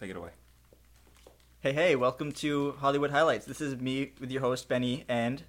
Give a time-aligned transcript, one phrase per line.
[0.00, 0.30] Take it away.
[1.60, 3.46] Hey, hey, welcome to Hollywood Highlights.
[3.46, 5.42] This is me with your host, Benny, and.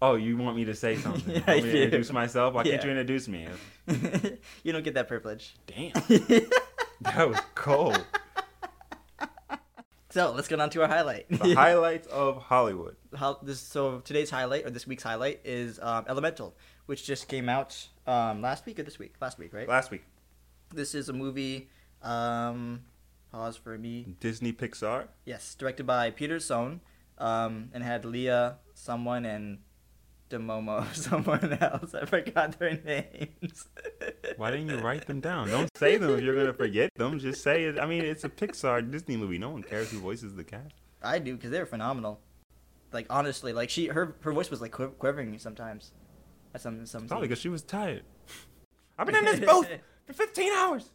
[0.00, 1.34] Oh, you want me to say something?
[1.34, 1.82] Yeah, You want me I to do.
[1.82, 2.54] introduce myself?
[2.54, 3.46] Why can't you introduce me?
[4.64, 5.54] you don't get that privilege.
[5.66, 5.92] Damn.
[7.02, 8.02] that was cold.
[10.10, 11.28] So, let's get on to our highlight.
[11.28, 12.96] The highlights of Hollywood.
[13.14, 16.56] How, this, so, today's highlight, or this week's highlight, is um, Elemental,
[16.86, 19.14] which just came out um, last week or this week?
[19.20, 19.68] Last week, right?
[19.68, 20.04] Last week,
[20.74, 21.68] This is a movie.
[22.02, 22.80] Um,
[23.30, 24.16] pause for me.
[24.20, 25.08] Disney Pixar.
[25.24, 26.80] Yes, directed by Peter Sohn,
[27.18, 29.58] um, and had Leah, someone, and
[30.30, 31.94] Demomo, someone else.
[31.94, 33.68] I forgot their names.
[34.36, 35.48] Why didn't you write them down?
[35.48, 37.18] Don't say them if you're gonna forget them.
[37.18, 37.78] Just say it.
[37.78, 39.38] I mean, it's a Pixar Disney movie.
[39.38, 40.74] No one cares who voices the cast.
[41.02, 42.20] I do because they're phenomenal.
[42.92, 45.92] Like honestly, like she, her, her voice was like quiv- quivering sometimes.
[46.54, 47.06] At some, some.
[47.06, 48.02] Probably because she was tired.
[48.98, 49.68] I've been in this booth
[50.06, 50.90] for 15 hours.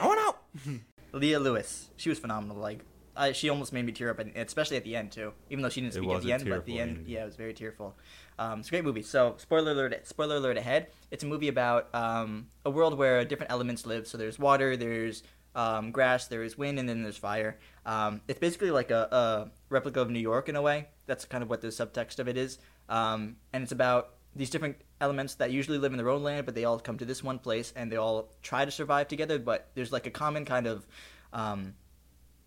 [0.00, 0.42] I want out.
[1.14, 2.56] Leah Lewis, she was phenomenal.
[2.56, 2.84] Like,
[3.16, 5.32] I, she almost made me tear up, and especially at the end too.
[5.48, 7.04] Even though she didn't speak at the end, but at the end, ending.
[7.08, 7.96] yeah, it was very tearful.
[8.38, 9.02] Um, it's a great movie.
[9.02, 10.06] So, spoiler alert!
[10.06, 10.88] Spoiler alert ahead.
[11.10, 14.08] It's a movie about um, a world where different elements live.
[14.08, 15.22] So there's water, there's
[15.54, 17.58] um, grass, there's wind, and then there's fire.
[17.86, 20.88] Um, it's basically like a, a replica of New York in a way.
[21.06, 22.58] That's kind of what the subtext of it is.
[22.88, 26.54] Um, and it's about these different elements that usually live in their own land, but
[26.54, 29.38] they all come to this one place and they all try to survive together.
[29.38, 30.86] But there's like a common kind of
[31.32, 31.74] um,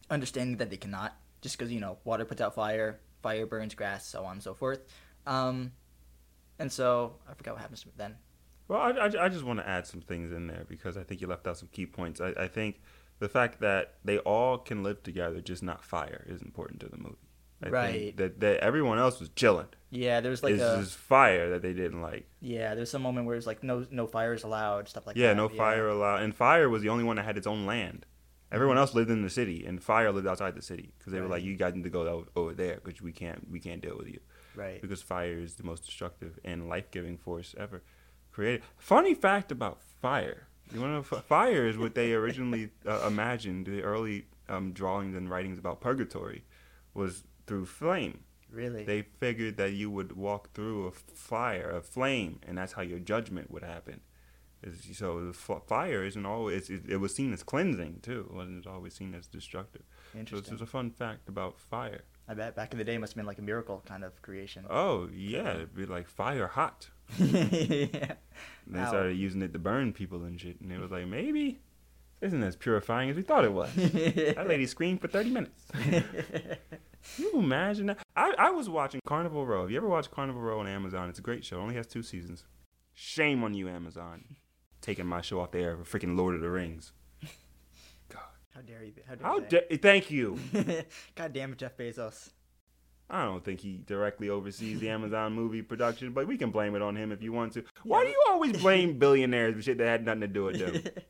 [0.09, 4.05] understanding that they cannot, just because you know water puts out fire, fire burns grass,
[4.05, 4.80] so on and so forth.
[5.25, 5.71] Um,
[6.59, 8.15] and so I forgot what happens then.
[8.67, 11.21] Well, I, I, I just want to add some things in there because I think
[11.21, 12.19] you left out some key points.
[12.19, 12.81] I, I think
[13.19, 16.97] the fact that they all can live together, just not fire, is important to the
[16.97, 17.15] movie.
[17.63, 18.17] I Right.
[18.17, 19.67] That, that everyone else was chilling.
[19.89, 22.27] Yeah, there's like it's a just fire that they didn't like.
[22.41, 25.22] yeah, there's some moment where it's like no no fire is allowed, stuff like that.
[25.22, 25.36] yeah, that.
[25.36, 26.22] no fire allowed.
[26.23, 28.05] And fire was the only one that had its own land.
[28.52, 31.25] Everyone else lived in the city, and fire lived outside the city because they were
[31.25, 31.33] Mm-hmm.
[31.33, 34.08] Like, "You guys need to go over there because we can't we can't deal with
[34.08, 34.19] you."
[34.55, 34.81] Right.
[34.81, 37.83] because fire is the most destructive and life-giving force ever
[38.31, 38.64] created.
[38.77, 43.67] Funny fact about fire: you want to know, fire is what they originally uh, imagined.
[43.67, 46.43] The early um, drawings and writings about purgatory
[46.93, 48.19] was through flame.
[48.52, 48.83] Really.
[48.85, 52.99] They figured that you would walk through a fire, a flame, and that's how your
[52.99, 54.02] judgment would happen.
[54.63, 56.69] It's- So the fire isn't always.
[56.69, 58.27] It, it was seen as cleansing too.
[58.30, 59.83] It wasn't always seen as destructive.
[60.13, 60.13] Interesting.
[60.13, 60.57] So it's Interesting.
[60.57, 62.02] just a fun fact about fire.
[62.30, 64.21] I bet back in the day it must have been like a miracle kind of
[64.21, 64.65] creation.
[64.69, 66.89] Oh yeah, it'd be like fire hot.
[67.19, 68.15] yeah.
[68.65, 68.87] And they Ow.
[68.87, 70.59] started using it to burn people and shit.
[70.59, 71.59] And it was like, maybe
[72.19, 73.69] this isn't as purifying as we thought it was.
[73.75, 75.61] that lady screamed for 30 minutes.
[77.15, 77.99] Can you imagine that?
[78.15, 79.61] I, I was watching Carnival Row.
[79.61, 81.09] Have you ever watched Carnival Row on Amazon?
[81.09, 81.57] It's a great show.
[81.59, 82.43] It only has two seasons.
[82.93, 84.23] Shame on you, Amazon.
[84.81, 86.91] Taking my show off the air for freaking Lord of the Rings.
[88.09, 88.21] God.
[88.53, 88.93] How dare you?
[89.07, 89.45] How dare How you?
[89.47, 90.39] da- thank you.
[91.15, 92.29] God damn it, Jeff Bezos.
[93.09, 96.81] I don't think he directly oversees the Amazon movie production, but we can blame it
[96.81, 97.63] on him if you want to.
[97.83, 100.83] Why do you always blame billionaires for shit that had nothing to do with them?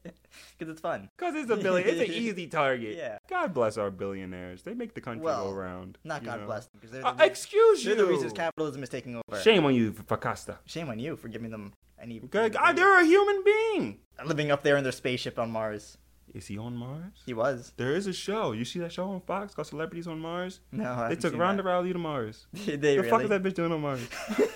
[0.59, 1.09] Because it's fun.
[1.17, 1.87] Because it's a billion.
[1.87, 2.95] It's an easy target.
[2.95, 3.17] Yeah.
[3.27, 4.61] God bless our billionaires.
[4.61, 5.97] They make the country Well, go round.
[6.03, 6.45] Not God know?
[6.47, 8.01] bless them, because they're, Uh, the re- excuse they're you.
[8.05, 9.41] the reasons capitalism is taking over.
[9.41, 10.57] Shame on you, Fakasta.
[10.65, 12.19] Shame on you for giving them any.
[12.19, 13.99] Good God, they're a human being.
[14.25, 15.97] living up there in their spaceship on Mars.
[16.33, 17.23] Is he on Mars?
[17.25, 17.71] He was.
[17.77, 18.51] There is a show.
[18.51, 20.59] You see that show on Fox called Celebrities on Mars?
[20.71, 21.69] No, I They took Ronda that.
[21.69, 22.45] Rousey to Mars.
[22.65, 23.09] Did they the really?
[23.09, 24.01] fuck is that bitch doing on Mars?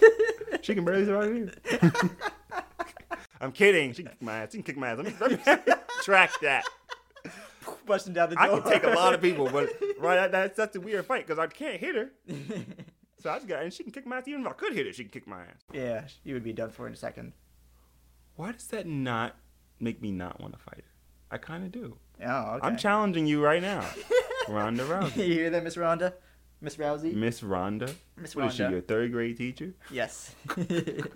[0.61, 1.91] she can barely survive here.
[3.41, 3.93] I'm kidding.
[3.93, 4.51] She can kick my ass.
[4.51, 4.97] She can kick my ass.
[4.97, 5.73] Let me, let me
[6.03, 6.65] track that.
[7.87, 8.45] Busting down the door.
[8.45, 11.25] I can take a lot of people, but right, that, that's that's a weird fight
[11.25, 12.11] because I can't hit her.
[13.19, 14.27] So I just got, and she can kick my ass.
[14.27, 15.61] Even if I could hit her, she can kick my ass.
[15.73, 17.33] yeah, you would be done for in a second.
[18.35, 19.35] Why does that not
[19.79, 20.90] make me not want to fight her?
[21.31, 21.97] I kind of do.
[22.23, 22.67] Oh, okay.
[22.67, 23.83] I'm challenging you right now,
[24.49, 26.13] Ronda Rousey, you hear that, Miss Rhonda?
[26.63, 27.13] Miss Rousey?
[27.15, 27.89] Miss Ronda.
[28.17, 29.73] Miss What is she, your third grade teacher?
[29.91, 30.35] Yes.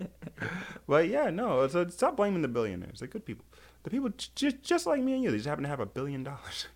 [0.86, 1.66] Well, yeah, no.
[1.68, 2.98] So stop blaming the billionaires.
[3.00, 3.44] They're good people.
[3.84, 5.30] The people j- just just like me and you.
[5.30, 6.66] They just happen to have a billion dollars.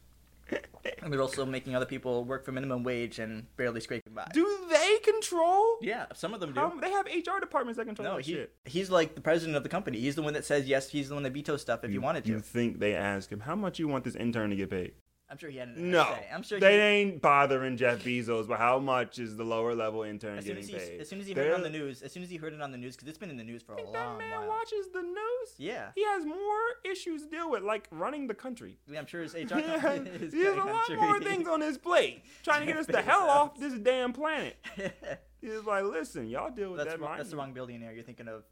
[1.02, 4.28] and they're also making other people work for minimum wage and barely scraping by.
[4.32, 4.46] Do
[4.90, 5.78] they control?
[5.80, 6.60] Yeah, some of them do.
[6.60, 8.54] How, they have HR departments that control no, that he, shit.
[8.64, 9.98] he's like the president of the company.
[9.98, 10.88] He's the one that says yes.
[10.88, 12.30] He's the one that vetoes stuff if you, wanted to.
[12.30, 14.92] You think they ask him how much you want this intern to get paid?
[15.30, 16.26] I'm sure he had an No, say.
[16.34, 18.48] I'm sure they he, ain't bothering Jeff Bezos.
[18.48, 21.00] But how much is the lower level intern as getting as, he, paid?
[21.00, 22.60] as soon as he heard it on the news, as soon as he heard it
[22.60, 24.48] on the news, because it's been in the news for a Think that man while.
[24.48, 25.54] watches the news.
[25.56, 26.36] Yeah, He has more
[26.84, 28.78] issues to deal with, like running the country.
[28.90, 29.38] Yeah, I'm sure his HR.
[29.38, 32.66] He company has, is he has a lot more things on his plate, trying to
[32.66, 34.56] get us the hell off this damn planet.
[35.40, 37.00] He's like, listen, y'all deal with that's, that.
[37.00, 37.92] wrong, that's the wrong billionaire.
[37.92, 38.42] You're thinking of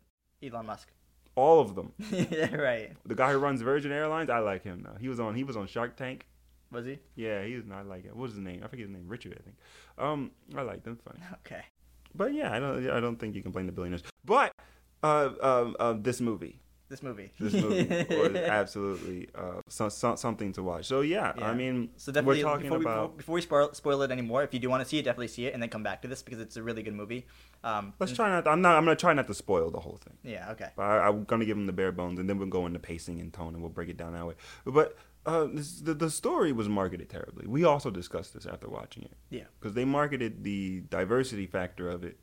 [0.42, 0.88] Elon Musk.
[1.34, 1.92] All of them.
[2.10, 2.92] yeah, right.
[3.06, 4.96] The guy who runs Virgin Airlines, I like him though.
[4.98, 6.26] He was on he was on Shark Tank.
[6.70, 6.98] Was he?
[7.16, 8.14] Yeah, he's not like it.
[8.14, 8.60] What was his name?
[8.62, 9.06] I forget his name.
[9.08, 9.56] Richard, I think.
[9.96, 10.98] Um, I like them.
[11.04, 11.20] Funny.
[11.46, 11.62] Okay.
[12.14, 12.90] But yeah, I don't.
[12.90, 14.02] I don't think you can blame the billionaires.
[14.24, 14.52] But
[15.02, 17.30] uh, uh, uh, this movie, This movie.
[17.38, 20.86] this movie was absolutely uh, so, so, something to watch.
[20.86, 21.48] So yeah, Yeah.
[21.48, 23.16] I mean, So definitely, we're talking before, we, about.
[23.16, 25.46] before we spoil, spoil it anymore, if you do want to see it, definitely see
[25.46, 27.26] it and then come back to this because it's a really good movie.
[27.62, 28.46] Um, Let's try not.
[28.48, 28.76] I'm not.
[28.76, 30.16] I'm gonna try not to spoil the whole thing.
[30.24, 30.50] Yeah.
[30.52, 30.68] Okay.
[30.76, 33.20] But I, I'm gonna give them the bare bones, and then we'll go into pacing
[33.20, 34.34] and tone, and we'll break it down that way.
[34.64, 34.96] But
[35.28, 37.46] uh, this, the the story was marketed terribly.
[37.46, 39.16] We also discussed this after watching it.
[39.30, 39.44] Yeah.
[39.58, 42.18] Because they marketed the diversity factor of it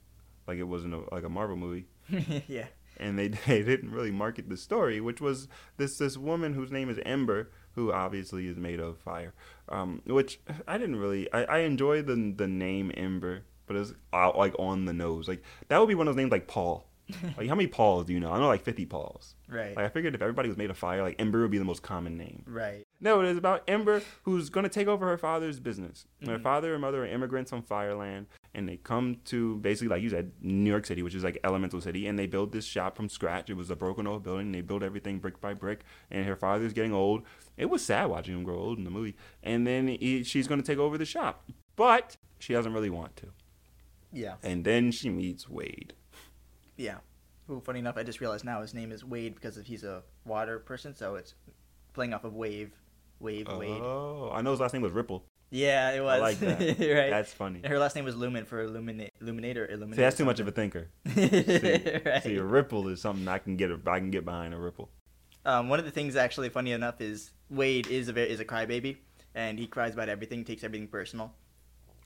[0.48, 1.88] like it wasn't a, like a Marvel movie,
[2.48, 2.68] yeah.
[2.98, 5.48] and they they didn't really market the story, which was
[5.78, 9.34] this this woman whose name is Ember, who obviously is made of fire.
[9.69, 11.31] Um, which I didn't really.
[11.34, 15.28] I, I enjoy the the name Ember, but it's out like on the nose.
[15.28, 16.88] Like that would be one of those names like Paul.
[17.38, 18.31] like how many Pauls do you know?
[18.31, 19.36] I know like fifty Pauls.
[19.48, 19.75] Right.
[19.75, 21.84] Like I figured if everybody was made of fire, like Ember would be the most
[21.84, 22.44] common name.
[22.48, 22.85] right.
[23.06, 26.07] No, it is about Ember who's going to take over her father's business.
[26.25, 26.42] Her Mhm.
[26.42, 28.25] father and mother are immigrants on Fireland,
[28.56, 31.80] and they come to basically, like you said, New York City, which is like Elemental
[31.80, 33.48] City, and they build this shop from scratch.
[33.52, 34.52] It was a broken old building.
[34.52, 37.22] They build everything brick by brick, and her father's getting old.
[37.57, 39.16] It was sad watching him grow old in the movie.
[39.44, 43.16] And then he, she's going to take over the shop, but she doesn't really want
[43.18, 43.28] to.
[44.12, 44.38] Yeah.
[44.42, 45.94] And then she meets Wade.
[46.75, 46.98] Yeah.
[47.46, 50.57] Who, funny enough, I just realized now his name is Wade because he's a water
[50.57, 51.36] person, so it's
[51.94, 52.72] playing off of wave,
[53.20, 53.82] wave, Wade.
[53.82, 55.26] Oh, I know his last name was Ripple.
[55.52, 56.20] Yeah, it was.
[56.20, 56.60] I like that.
[56.80, 57.10] right.
[57.10, 57.62] That's funny.
[57.64, 59.96] And her last name was Lumen for illuminate, illuminator, illuminator.
[59.96, 60.90] See, that's too much of a thinker.
[61.14, 62.24] See, right.
[62.24, 63.72] see, a ripple is something I can get.
[63.88, 64.90] I can get behind a ripple.
[65.46, 68.98] Um, one of the things actually funny enough is Wade is a is a crybaby,
[69.36, 71.34] and he cries about everything, takes everything personal.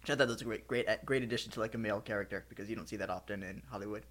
[0.01, 2.69] Which I thought was a great great great addition to like a male character because
[2.69, 4.03] you don't see that often in Hollywood.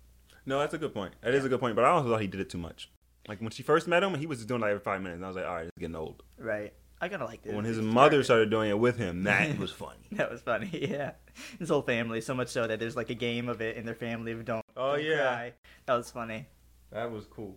[0.46, 1.12] No, that's a good point.
[1.20, 1.76] That is a good point.
[1.76, 2.90] But I also thought he did it too much.
[3.28, 5.16] Like when she first met him, he was just doing it every five minutes.
[5.16, 6.22] And I was like, all right, it's getting old.
[6.38, 6.72] Right.
[7.00, 7.42] I kind of like.
[7.44, 10.08] But when his mother started doing it with him, that was funny.
[10.12, 10.68] That was funny.
[10.90, 11.12] Yeah.
[11.58, 13.94] His whole family, so much so that there's like a game of it in their
[13.94, 14.64] family of don't.
[14.76, 15.16] Oh, don't yeah.
[15.16, 15.52] cry.
[15.86, 16.46] That was funny.
[16.90, 17.56] That was cool.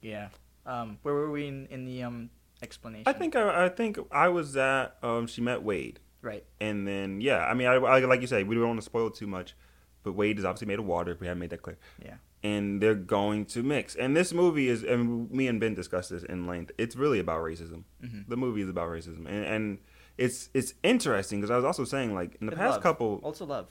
[0.00, 0.28] Yeah.
[0.66, 2.30] Um, where were we in, in the um
[2.62, 3.04] explanation?
[3.06, 6.44] I think I, I think I was at um she met Wade, Right.
[6.60, 9.10] and then yeah, I mean I, I like you say we don't want to spoil
[9.10, 9.54] too much,
[10.02, 11.12] but Wade is obviously made of water.
[11.12, 11.76] If we haven't made that clear.
[12.02, 12.14] Yeah.
[12.44, 13.96] And they're going to mix.
[13.96, 16.70] And this movie is, and me and Ben discussed this in length.
[16.76, 17.84] It's really about racism.
[18.04, 18.28] Mhm.
[18.28, 19.78] The movie is about racism, and, and
[20.18, 22.82] it's it's interesting because I was also saying like in the And past love.
[22.82, 23.68] couple, Also love.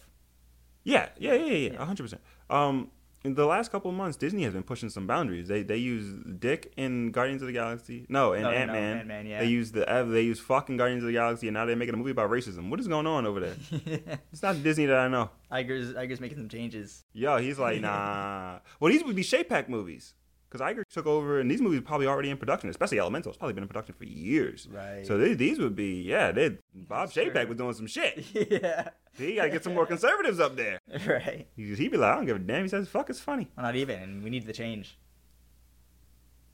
[0.83, 1.81] Yeah, yeah, yeah, yeah, Yeah.
[1.83, 2.21] a hundred percent.
[2.49, 2.89] Um,
[3.23, 5.47] in the last couple of months, Disney has been pushing some boundaries.
[5.47, 8.05] They they use Dick in Guardians of the Galaxy.
[8.09, 8.97] No, in No, no, Ant Man.
[8.99, 9.39] Ant-Man, yeah.
[9.39, 11.97] They use the they use fucking Guardians of the Galaxy, and now they're making a
[11.97, 12.69] movie about racism.
[12.69, 13.55] What is going on over there?
[14.31, 15.29] It's not Disney that I know.
[15.51, 17.03] Iger's Iger's making some changes.
[17.13, 18.59] Yo, he's like, nah.
[18.79, 20.13] well, these would be Chapek movies.
[20.53, 23.31] Because Iger took over, and these movies are probably already in production, especially Elemental.
[23.31, 24.67] It's probably been in production for years.
[24.71, 25.03] Right.
[25.03, 27.25] So these, these would be, yeah, they Bob Sure.
[27.47, 28.23] Was doing some shit.
[28.51, 28.89] yeah.
[29.17, 30.77] He got to get some more conservatives up there.
[31.07, 31.47] Right.
[31.55, 32.61] He- He'd be like, I don't give a damn.
[32.61, 33.50] He says, fuck, it's funny.
[33.57, 35.00] Well, not even, and we need the change.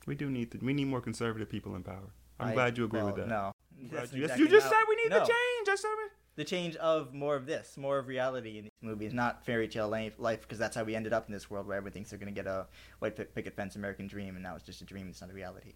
[0.08, 2.14] We do need to, we need more conservative people in power.
[2.40, 3.28] I'm I- glad you agree well, with that.
[3.28, 3.52] No.
[3.92, 5.20] That's you, exactly you just how- said we need no.
[5.20, 5.68] the change.
[5.70, 5.90] I said.
[6.40, 9.90] The change of more of this, more of reality in these movies, not fairy tale
[9.90, 12.34] life, because that's how we ended up in this world where everyone thinks they're going
[12.34, 12.66] to get a
[13.00, 15.74] white picket fence American dream, and now it's just a dream, it's not a reality.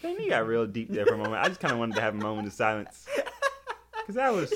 [0.00, 1.34] Dang, you got real deep there for a moment.
[1.44, 3.06] I just kind of wanted to have a moment of silence
[4.00, 4.54] because that was.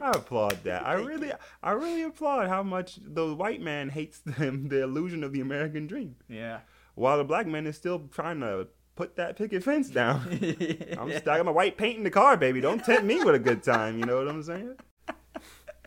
[0.00, 0.86] I applaud that.
[0.86, 1.30] I really.
[1.62, 5.86] I really applaud how much the white man hates them, the illusion of the American
[5.86, 6.60] dream, Yeah.
[6.94, 10.20] while the black man is still trying to put that picket fence down.
[10.98, 11.20] I'm Yeah.
[11.20, 12.60] got my white paint in the car, baby.
[12.60, 13.98] Don't tempt me with a good time.
[13.98, 14.76] You know what I'm saying?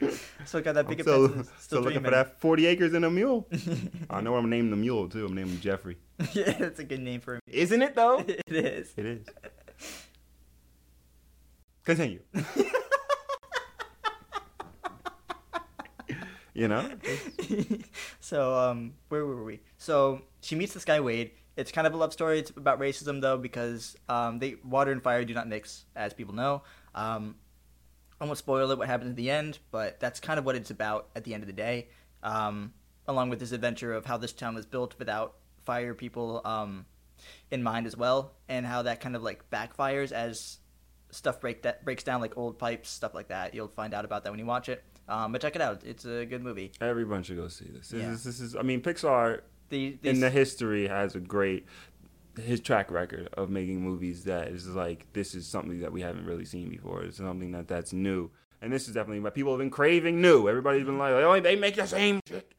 [0.45, 1.47] Still got that picket still, fence.
[1.57, 3.47] still Still, looking for that 40 acres and a mule.
[4.09, 5.25] I know I'm naming the mule too.
[5.25, 5.97] I'm naming him Jeffrey.
[6.33, 7.41] yeah, that's a good name for him.
[7.47, 8.19] Isn't it though?
[8.19, 8.93] it is.
[8.97, 9.25] It is.
[11.85, 12.19] Continue.
[16.53, 16.89] you know?
[18.19, 19.62] so um, where were we?
[19.77, 21.31] So she meets this guy Wade.
[21.57, 22.39] It's kind of a love story.
[22.39, 26.33] It's about racism though because um, they water and fire do not mix, as people
[26.35, 26.63] know.
[26.93, 27.35] Um,
[28.19, 30.71] I won't spoil it what happens at the end, but that's kind of what it's
[30.71, 31.89] about at the end of the day.
[32.24, 32.74] Um,
[33.07, 36.85] along with this adventure of how this town was built without fire people um,
[37.51, 40.57] in mind as well, and how that kind of like backfires as
[41.12, 43.53] stuff break that breaks down like old pipes, stuff like that.
[43.53, 44.83] You'll find out about that when you watch it.
[45.07, 46.71] Um, but check it out; it's a good movie.
[46.81, 47.89] Everyone should go see this.
[47.89, 48.12] This, Yeah.
[48.12, 51.65] is, this is, I mean, Pixar The, in the history has a great
[52.39, 56.25] his track record of making movies that is like this is something that we haven't
[56.25, 57.03] really seen before.
[57.03, 58.29] It's something that that's new,
[58.62, 60.22] and this is definitely what people have been craving.
[60.22, 60.48] New.
[60.50, 62.53] Everybody's been like, oh, they make the same shit.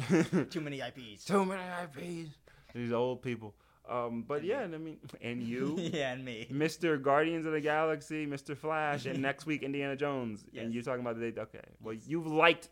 [0.50, 1.24] too many IPs.
[1.24, 2.30] Too many IPs.
[2.74, 3.54] These old people.
[3.88, 6.46] Um, but And yeah, I mean, and you, yeah, and me.
[6.52, 7.00] Mr.
[7.02, 8.56] Guardians of the Galaxy, Mr.
[8.56, 10.44] Flash, and next week Indiana Jones.
[10.52, 10.64] Yes.
[10.64, 11.40] And you're talking about the day.
[11.40, 12.68] Okay, well, you've liked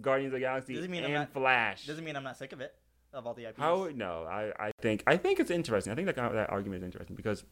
[0.00, 1.86] Guardians of the Galaxy Doesn't mean I'm and not- Flash.
[1.86, 2.74] Doesn't mean I'm not sick of it.
[3.12, 3.58] Of all the IPs.
[3.58, 3.88] How?
[3.94, 5.92] No, I, I think I think it's interesting.
[5.92, 7.44] I think that that argument is interesting because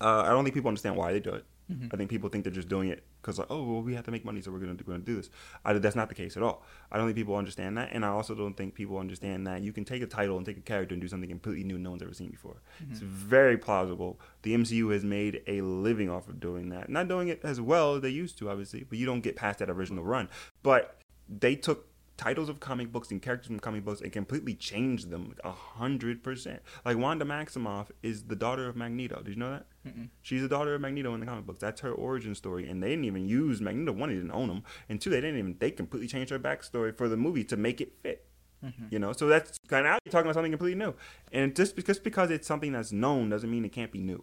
[0.00, 1.44] uh, I don't think people understand why they do it.
[1.70, 1.88] Mm-hmm.
[1.92, 4.10] I think people think they're just doing it because like, oh, well, we have to
[4.10, 5.30] make money, so we're gonna we're gonna do this.
[5.64, 6.64] I, that's not the case at all.
[6.90, 9.72] I don't think people understand that, and I also don't think people understand that you
[9.72, 12.02] can take a title and take a character and do something completely new no one's
[12.02, 12.56] ever seen before.
[12.82, 12.92] Mm-hmm.
[12.92, 14.18] It's very plausible.
[14.42, 16.88] The MCU has made a living off of doing that.
[16.88, 19.60] Not doing it as well as they used to, obviously, but you don't get past
[19.60, 20.28] that original run.
[20.62, 20.96] But
[21.28, 21.86] they took
[22.20, 26.22] titles of comic books and characters from comic books and completely change them a hundred
[26.22, 26.60] percent.
[26.84, 29.22] Like Wanda Maximoff is the daughter of Magneto.
[29.22, 29.66] Did you know that?
[29.86, 30.10] Mm-mm.
[30.20, 31.60] She's the daughter of Magneto in the comic books.
[31.60, 33.92] That's her origin story, and they didn't even use Magneto.
[33.92, 35.56] One, they didn't own him, and two, they didn't even.
[35.58, 38.26] They completely changed her backstory for the movie to make it fit.
[38.62, 38.84] Mm-hmm.
[38.90, 40.94] You know, so that's kind of you're talking about something completely new,
[41.32, 44.22] and just because because it's something that's known doesn't mean it can't be new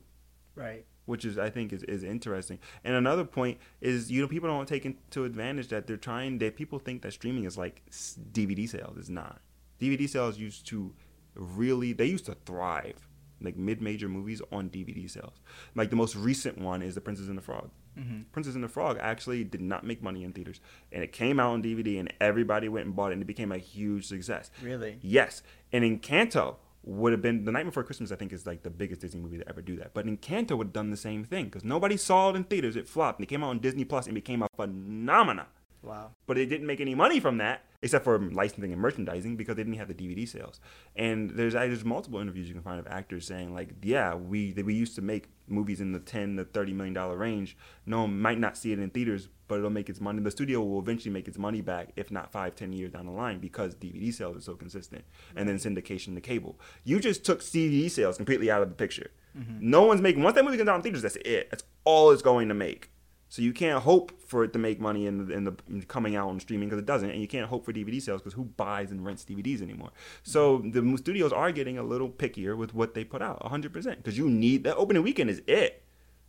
[0.58, 0.86] Right.
[1.08, 2.60] Which is I think is, is interesting.
[2.84, 6.56] And another point is you know people don't take into advantage that they're trying that
[6.56, 8.98] people think that streaming is like DVD sales.
[8.98, 9.42] It's not.
[9.82, 10.94] DVD sales used to
[11.36, 13.08] really they used to thrive
[13.42, 15.42] like mid-major movies on DVD sales.
[15.76, 17.70] Like the most recent one is The Princess and the Frog.
[17.98, 18.22] Mm-hmm.
[18.32, 20.60] Princess and the Frog actually did not make money in theaters,
[20.92, 23.52] and it came out on DVD, and everybody went and bought it, and it became
[23.52, 24.52] a huge success.
[24.62, 25.00] Really.
[25.02, 26.58] Yes, and Encanto
[26.88, 28.12] would have been the Night Before Christmas.
[28.12, 29.94] I think is like the biggest Disney movie to ever do that.
[29.94, 32.76] But Encanto would have done the same thing because nobody saw it in theaters.
[32.78, 33.20] It flopped.
[33.20, 35.48] And it came out on Disney Plus and became a phenomenon.
[35.82, 36.12] Wow.
[36.26, 39.64] But it didn't make any money from that except for licensing and merchandising because they
[39.64, 40.60] didn't have the DVD sales.
[40.96, 44.74] And there's there's multiple interviews you can find of actors saying like, yeah, we we
[44.74, 47.56] used to make movies in the 10 to 30 million dollar range.
[47.86, 50.22] No one might not see it in theaters, but it'll make its money.
[50.22, 53.12] The studio will eventually make its money back, if not five, ten years down the
[53.12, 55.06] line, because DVD sales are so consistent,
[55.36, 56.60] and then syndication to cable.
[56.84, 59.12] You just took CD sales completely out of the picture.
[59.38, 59.70] Mm-hmm.
[59.70, 61.04] No one's making once that movie comes out in theaters.
[61.04, 61.50] That's it.
[61.52, 62.90] That's all it's going to make.
[63.30, 66.16] So you can't hope for it to make money in the, in the in coming
[66.16, 68.46] out on streaming because it doesn't, and you can't hope for DVD sales because who
[68.46, 69.92] buys and rents DVDs anymore?
[70.24, 74.18] So the studios are getting a little pickier with what they put out, 100%, because
[74.18, 75.84] you need that opening weekend is it.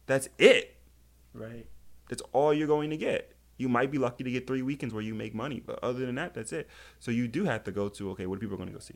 [0.06, 0.76] That's it.
[1.32, 1.66] Right.
[2.08, 3.34] That's all you're going to get.
[3.58, 6.14] You might be lucky to get three weekends where you make money, but other than
[6.16, 6.68] that, that's it.
[6.98, 8.94] So you do have to go to okay, what are people going to go see?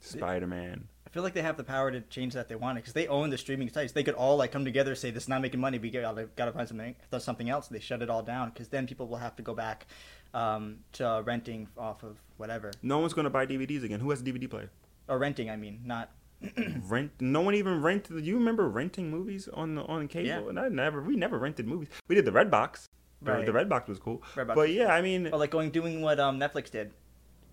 [0.00, 0.88] Spider Man.
[1.08, 3.06] I feel like they have the power to change that they want it because they
[3.06, 3.92] own the streaming sites.
[3.94, 5.78] They could all like come together, say this is not making money.
[5.78, 7.68] We gotta gotta find something something else.
[7.68, 9.86] They shut it all down because then people will have to go back
[10.34, 14.00] um, to renting off of whatever No one's going to buy DVDs again.
[14.00, 14.70] Who has a DVD player?
[15.08, 15.48] or renting.
[15.48, 16.10] I mean, not
[16.86, 20.48] rent no one even rented you remember renting movies on the on cable Yeah.
[20.48, 22.84] and i never we never rented movies we did the Redbox
[23.22, 23.44] The- Right.
[23.46, 26.38] the Redbox was cool Redbox but yeah i mean or like going doing what um,
[26.38, 26.92] Netflix did,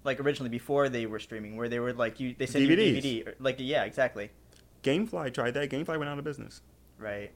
[0.05, 3.01] like originally before they were streaming, where they were like you they you a DVDs.
[3.01, 4.29] DVD, or, like yeah, exactly,
[4.83, 6.61] gamefly tried that gamefly went out of business
[6.97, 7.31] right.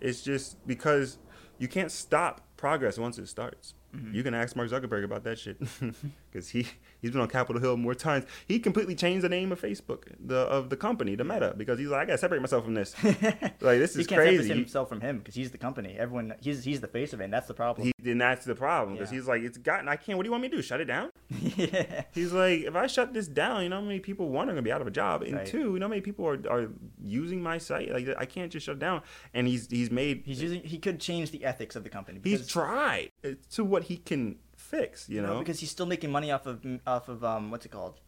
[0.00, 1.18] it's just because
[1.58, 4.14] you can't stop progress once it starts Mhm.
[4.14, 5.58] you can ask mark zuckerberg about that shit
[6.30, 6.66] because he
[7.00, 10.36] he's been on capitol hill more times he completely changed the name of facebook the
[10.36, 13.78] of the company the meta because he's like i gotta separate myself from this like
[13.78, 15.96] this he is can't crazy separate himself from him because he's the company.
[15.98, 17.24] Everyone, he's he's the face of it.
[17.24, 17.90] and That's the problem.
[18.02, 19.18] he, and that's the problem because Yeah.
[19.18, 20.84] he's like it's gotten i can't what do you want me to do shut it
[20.86, 21.10] down
[21.56, 22.02] yeah.
[22.12, 24.62] He's like, if I shut this down, you know how many people one are gonna
[24.62, 25.46] be out of a job, and Right.
[25.46, 26.68] two, you know how many people are, are
[27.02, 27.90] using my site.
[27.92, 29.02] Like I can't just shut down.
[29.34, 30.62] And he's he's made He's using.
[30.62, 32.20] He could change the ethics of the company.
[32.22, 33.10] he's tried
[33.52, 35.08] to what he can fix.
[35.08, 38.00] You know, because he's still making money off of off of um what's it called?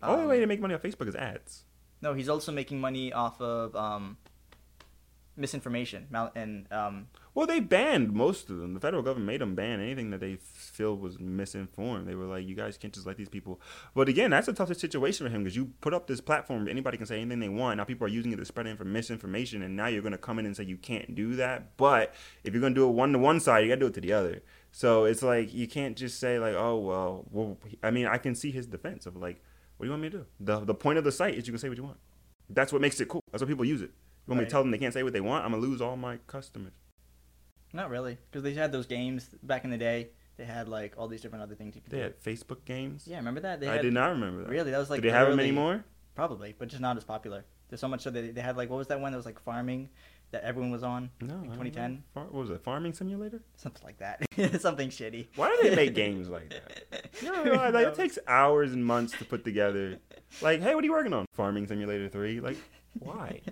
[0.00, 1.64] the only Um, way to make money on Facebook is ads.
[2.02, 4.18] No, he's also making money off of um
[5.36, 8.74] misinformation mal- and um Well, they banned most of them.
[8.74, 12.08] The federal government made them ban anything that they feel was misinformed.
[12.08, 13.60] They were like, you guys can't just let these people.
[13.94, 16.96] But again, that's a tough situation for him because you put up this platform, anybody
[16.96, 17.76] can say anything they want.
[17.76, 20.38] Now people are using it to spread infor- misinformation, and now you're going to come
[20.38, 21.76] in and say you can't do that.
[21.76, 23.86] But if you're going to do it one to one side, you got to do
[23.86, 24.42] it to the other.
[24.72, 27.58] So it's like you can't just say like, oh well, well.
[27.82, 29.42] I mean, I can see his defense of like,
[29.76, 30.26] what do you want me to do?
[30.40, 31.98] The the point of the site is you can say what you want.
[32.48, 33.22] That's what makes it cool.
[33.32, 33.90] That's what people use it.
[34.26, 35.44] You want me to tell them they can't say what they want?
[35.44, 36.72] I'm gonna lose all my customers.
[37.72, 40.08] not really because they had those games back in the day.
[40.36, 42.02] They had like all these different other things you could They do.
[42.02, 43.04] had Facebook games.
[43.06, 43.60] Yeah, remember that?
[43.60, 44.50] They I had, did not remember that.
[44.50, 45.00] Really, that was like.
[45.00, 45.84] Do they have them anymore?
[46.14, 47.44] Probably, but just not as popular.
[47.68, 49.40] There's so much so they they had like what was that one that was like
[49.40, 49.88] farming
[50.32, 51.34] that everyone was on No.
[51.34, 51.92] Like 2010?
[51.94, 51.98] know.
[52.14, 52.60] Far, what was it?
[52.64, 53.40] Farming Simulator?
[53.56, 54.20] something like that.
[54.60, 55.28] Something shitty.
[55.36, 57.06] Why do they make games like that?
[57.22, 59.98] Know, like, like, it takes hours and months to put together.
[60.42, 61.24] Like, hey, what are you working on?
[61.32, 62.40] Farming Simulator 3?
[62.40, 62.58] Like,
[62.98, 63.40] why?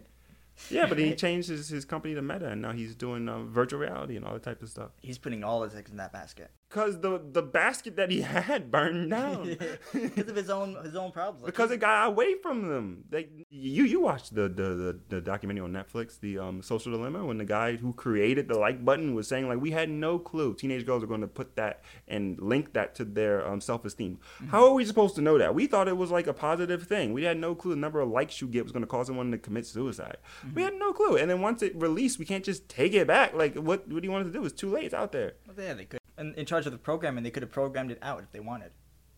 [0.70, 3.80] Yeah, but he changed his, his company to Meta, and now he's doing uh, virtual
[3.80, 4.90] reality and all that type of stuff.
[5.00, 6.50] He's putting all his eggs in that basket.
[6.74, 9.56] Because the the basket that he had burned down.
[9.92, 11.46] because of his own his own problems.
[11.46, 13.04] Because it got away from them.
[13.08, 17.24] They you you watched the the, the, the documentary on Netflix, the um, Social Dilemma,
[17.24, 20.52] when the guy who created the like button was saying like we had no clue
[20.54, 24.18] teenage girls are going to put that and link that to their um, self esteem.
[24.36, 24.48] Mm-hmm.
[24.48, 25.54] How are we supposed to know that?
[25.54, 27.12] We thought it was like a positive thing.
[27.12, 29.30] We had no clue the number of likes you get was going to cause someone
[29.30, 30.16] to commit suicide.
[30.40, 30.54] Mm-hmm.
[30.56, 31.18] We had no clue.
[31.18, 33.32] And then once it released, we can't just take it back.
[33.32, 34.44] Like what what do you want us to do?
[34.44, 34.86] It's too late.
[34.86, 35.34] It's out there.
[35.46, 36.00] Well, yeah, they could.
[36.16, 38.70] And in charge of the programming, they could have programmed it out if they wanted,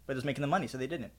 [0.06, 1.12] but it was making the money, so they didn't.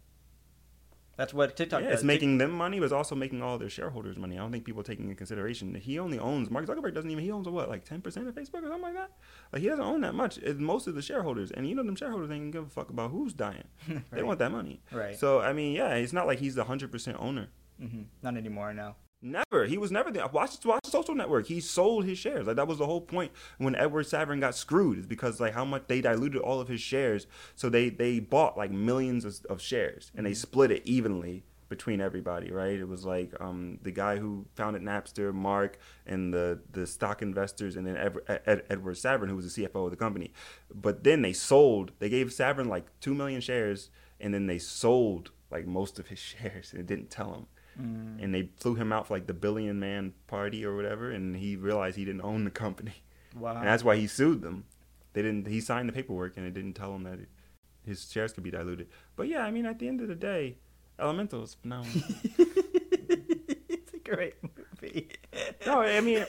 [1.17, 1.96] That's what TikTok yeah, does.
[1.96, 4.38] It's making them money, but it's also making all their shareholders money.
[4.38, 6.51] I don't think people are taking into consideration that he only owns.
[6.51, 7.24] Mark Zuckerberg doesn't even.
[7.24, 9.12] He owns what, like ten percent of Facebook or something like that.
[9.51, 10.38] Like he doesn't own that much.
[10.38, 13.10] It's most of the shareholders, and you know them shareholders ain't give a fuck about
[13.10, 13.63] who's dying.
[13.89, 14.03] right.
[14.12, 14.79] They want that money.
[14.91, 15.17] Right.
[15.17, 17.48] So I mean, yeah, it's not like he's the hundred percent owner.
[17.81, 18.03] Mm-hmm.
[18.22, 18.74] Not anymore.
[18.75, 18.96] No.
[19.21, 19.65] Never.
[19.65, 20.27] He was never there.
[20.27, 21.47] Watch watch the social network.
[21.47, 22.45] He sold his shares.
[22.45, 25.65] Like that was the whole point when Edward Savin got screwed is because like how
[25.65, 27.25] much they diluted all of his shares.
[27.55, 30.38] So they they bought like millions of, of shares and they mm-hmm.
[30.38, 32.79] split it evenly between everybody, right?
[32.79, 37.75] It was like um, the guy who founded Napster, Mark, and the the stock investors,
[37.75, 40.31] and then Ed, Ed, Edward Savin, who was the CFO of the company.
[40.74, 41.91] But then they sold.
[42.00, 46.19] They gave Savin like two million shares, and then they sold like most of his
[46.39, 47.47] shares, and didn't tell him.
[47.79, 48.24] Mm.
[48.24, 51.55] And they flew him out for like the billion man party or whatever, and he
[51.55, 53.03] realized he didn't own the company.
[53.36, 53.57] Wow.
[53.57, 54.65] And that's why he sued them.
[55.13, 55.48] They didn't.
[55.48, 57.29] He signed the paperwork, and it didn't tell him that it,
[57.86, 58.88] his shares could be diluted.
[59.15, 60.57] But yeah, I mean, at the end of the day
[61.00, 61.93] Elemental is phenomenal.
[62.38, 65.10] it's a great movie.
[65.65, 66.25] no, I mean,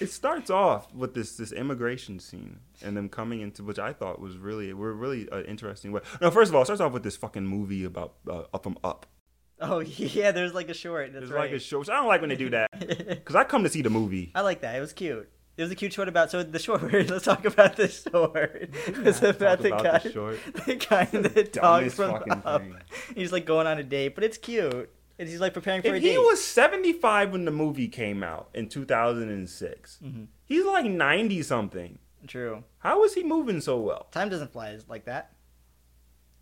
[0.00, 4.20] it starts off with this this immigration scene and them coming into which I thought
[4.20, 6.00] was really were really an interesting way.
[6.20, 8.76] No, first of all, it starts off with this fucking movie about uh, Up from
[8.82, 9.06] Up.
[9.64, 11.12] Oh yeah, there's like a short.
[11.12, 11.50] That's there's right.
[11.50, 11.88] like a short.
[11.88, 14.32] I don't like when they do that because I come to see the movie.
[14.34, 14.74] I like that.
[14.74, 15.30] It was cute.
[15.56, 16.82] It was a cute short about so the short.
[16.92, 18.70] Let's talk about the short.
[18.86, 22.62] It's about the about guy, the, the guy that talks from up.
[22.62, 22.76] Thing.
[23.14, 24.90] He's like going on a date, but it's cute.
[25.18, 26.10] And he's like preparing for if a date.
[26.10, 29.98] He was seventy five when the movie came out in two thousand and six.
[30.02, 30.24] Mm-hmm.
[30.46, 31.98] He's like ninety something.
[32.26, 32.64] True.
[32.78, 34.06] How is he moving so well?
[34.10, 35.32] Time doesn't fly like that.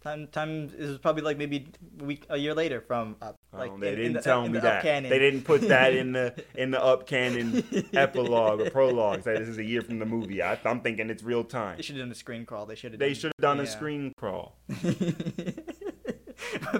[0.02, 1.68] Time, time is probably like maybe
[2.00, 3.36] a week, a year later from up.
[3.52, 4.82] Like oh, they in, didn't in the, tell me the that.
[4.82, 9.24] They didn't put that in the in the up canon epilogue or prologue.
[9.24, 10.40] Say this is a year from the movie.
[10.40, 11.76] I, am thinking it's real time.
[11.76, 12.64] They should have done a screen crawl.
[12.64, 12.98] They should have.
[12.98, 13.64] They should have done yeah.
[13.64, 14.56] a screen crawl.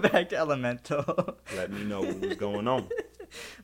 [0.01, 1.37] Back to Elemental.
[1.55, 2.89] Let me know what was going on.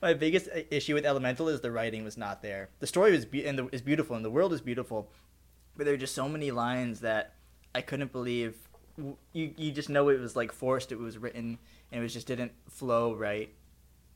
[0.04, 2.70] My biggest uh, issue with Elemental is the writing was not there.
[2.80, 5.10] The story was be- and the, is beautiful and the world is beautiful,
[5.76, 7.34] but there are just so many lines that
[7.74, 8.67] I couldn't believe
[9.34, 10.92] you you just know it was like forced.
[10.92, 11.58] It was written
[11.92, 13.54] and it was just didn't flow right.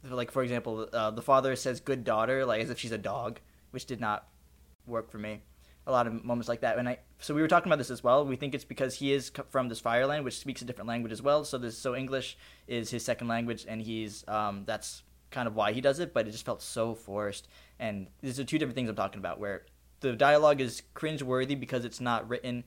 [0.03, 3.39] Like for example, uh, the father says "good daughter" like as if she's a dog,
[3.71, 4.27] which did not
[4.87, 5.41] work for me.
[5.87, 8.03] A lot of moments like that, and I so we were talking about this as
[8.03, 8.25] well.
[8.25, 11.21] We think it's because he is from this fireland, which speaks a different language as
[11.21, 11.43] well.
[11.43, 15.71] So this so English is his second language, and he's um, that's kind of why
[15.71, 16.13] he does it.
[16.13, 17.47] But it just felt so forced,
[17.79, 19.39] and these are two different things I'm talking about.
[19.39, 19.65] Where
[20.01, 22.63] the dialogue is cringe worthy because it's not written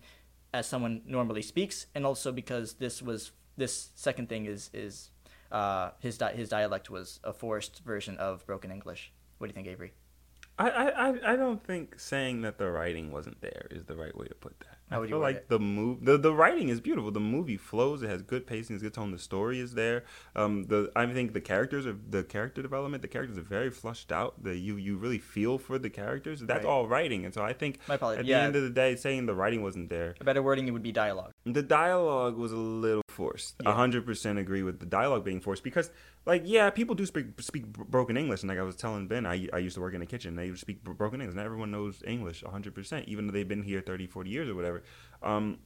[0.55, 5.11] as someone normally speaks, and also because this was this second thing is is
[5.51, 9.13] uh, his di- his dialect was a forced version of broken English.
[9.39, 9.93] What do you think, Avery?
[10.57, 14.27] I, I, I don't think saying that the writing wasn't there is the right way
[14.27, 14.79] to put that.
[14.95, 15.49] How would I feel you like it?
[15.49, 17.11] the move the, the writing is beautiful.
[17.11, 18.03] The movie flows.
[18.03, 18.77] It has good pacing.
[18.77, 19.11] It's good tone.
[19.11, 20.05] The story is there.
[20.37, 23.03] Um, the I think the characters are the character development.
[23.03, 24.43] The characters are very flushed out.
[24.43, 26.41] The you you really feel for the characters.
[26.41, 26.71] That's Right.
[26.71, 27.25] all writing.
[27.25, 28.21] And so I think My apologies.
[28.21, 28.39] at Yeah.
[28.41, 30.83] the end of the day, saying the writing wasn't there, A better wording it would
[30.83, 31.33] be dialogue.
[31.45, 33.57] the dialogue was a little forced.
[33.67, 35.91] A hundred percent agree with the dialogue being forced because,
[36.27, 39.49] like, yeah, people do speak speak broken English, and like I was telling Ben, I,
[39.53, 40.37] I used to work in a kitchen.
[40.37, 41.37] They would speak broken English.
[41.37, 44.49] Not everyone knows English a hundred percent, even though they've been here 30, 40 years
[44.49, 44.83] or whatever.
[45.23, 45.59] Um,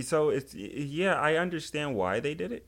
[0.00, 2.66] so it's yeah, I understand why they did it,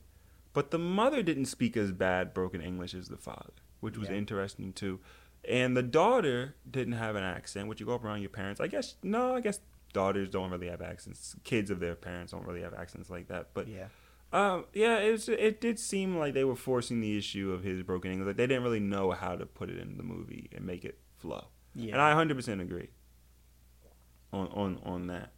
[0.52, 4.16] but the mother didn't speak as bad broken English as the father, which was Yeah.
[4.16, 5.00] interesting too.
[5.44, 8.60] And the daughter didn't have an accent, which you go up around your parents.
[8.60, 9.60] I guess no, I guess
[9.92, 11.36] daughters don't really have accents.
[11.44, 13.50] Kids of their parents don't really have accents like that.
[13.54, 13.88] But Yeah.
[14.32, 17.82] um, yeah, it was, it did seem like they were forcing the issue of his
[17.82, 18.26] broken English.
[18.26, 20.98] Like they didn't really know how to put it in the movie and make it
[21.18, 21.48] flow.
[21.74, 21.92] Yeah.
[21.92, 22.88] And I 100% agree
[24.32, 25.32] on on on that.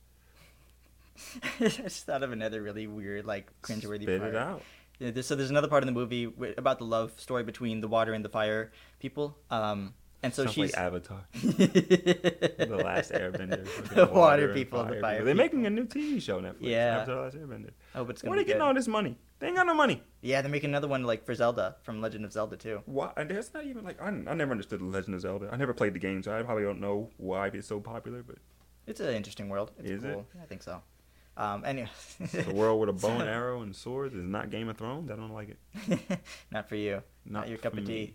[1.60, 4.34] I just thought of another really weird, like cringeworthy Spit part.
[4.34, 4.62] it out.
[4.98, 7.88] Yeah, there's, so there's another part in the movie about the love story between the
[7.88, 9.36] water and the fire people.
[9.50, 13.66] Um, and so Sounds she's like Avatar, the last Airbender.
[13.94, 15.26] The water and people and the fire People.
[15.26, 16.56] They're making a new TV show Netflix.
[16.60, 16.98] Yeah.
[16.98, 17.70] Avatar: The Last Airbender.
[17.94, 19.16] I hope it's gonna Where are they getting all this money?
[19.38, 20.02] They ain't got no money.
[20.20, 22.82] Yeah, they're making another one like for Zelda from Legend of Zelda too.
[22.84, 23.10] Why?
[23.16, 25.48] And that's not even like I, I never understood the Legend of Zelda.
[25.50, 28.22] I never played the game, so I probably don't know why it's so popular.
[28.22, 28.36] But
[28.86, 29.70] It's an interesting world.
[29.78, 30.12] It's Is it?
[30.12, 30.26] cool.
[30.36, 30.82] Yeah, I think so.
[31.36, 31.88] Um, anyway,
[32.32, 35.10] The world with a bow and arrow and swords is not Game of Thrones.
[35.10, 36.20] I don't like it.
[36.50, 37.02] not for you.
[37.24, 38.14] Not, your cup of tea.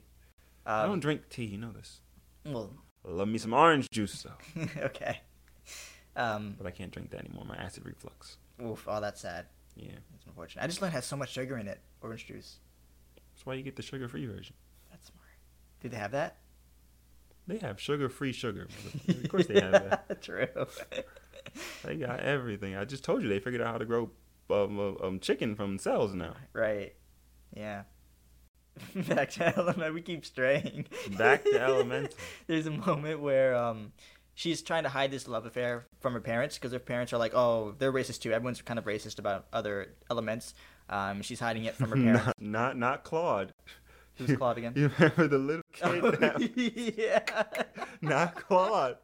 [0.65, 1.45] I Um, don't drink tea.
[1.45, 2.01] You know this.
[2.45, 2.71] well,
[3.07, 5.21] I love me some orange juice though, okay.
[6.15, 7.45] Um, but I can't drink that anymore.
[7.45, 8.37] My acid reflux.
[8.63, 9.45] oof, oh, that's sad.
[9.75, 10.63] Yeah, it's unfortunate.
[10.63, 11.79] I just learned it has so much sugar in it.
[12.01, 12.57] Orange juice.
[13.33, 14.55] that's why you get the sugar-free version.
[14.91, 15.25] That's smart.
[15.81, 16.37] Do they have that?
[17.47, 18.67] They have sugar-free sugar.
[19.07, 19.71] of course they have
[20.07, 20.21] that.
[20.21, 20.47] True.
[21.83, 22.75] They got everything.
[22.75, 24.09] I just told you they figured out how to grow
[24.49, 26.35] um, uh, um, chicken from cells now.
[26.53, 26.93] right.
[27.55, 27.83] Yeah.
[29.07, 29.93] Back to Elemental.
[29.93, 30.87] We keep straying.
[31.17, 32.17] Back to Elemental.
[32.47, 33.93] There's a moment where um,
[34.33, 37.33] she's trying to hide this love affair from her parents because her parents are like,
[37.33, 38.33] oh, they're racist too.
[38.33, 40.53] Everyone's kind of racist about other elements.
[40.89, 42.25] Um, she's hiding it from her parents.
[42.25, 43.53] not, not not Claude.
[44.17, 44.73] Who's Claude again?
[44.75, 45.83] You remember the little kid?
[45.83, 46.37] Oh,
[46.97, 47.43] yeah.
[48.01, 48.97] not Claude.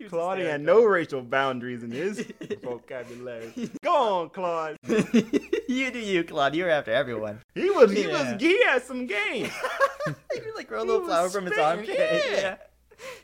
[0.00, 2.26] Was Claude had no racial boundaries in his
[2.62, 3.52] vocabulary.
[3.84, 4.76] Go on, Claude.
[4.88, 6.54] you do you, Claude.
[6.54, 7.40] You're after everyone.
[7.54, 8.32] He was he Yeah.
[8.32, 9.50] was he had some game.
[10.34, 11.88] he would like grow a little was flower from his armpit.
[11.96, 12.56] yeah.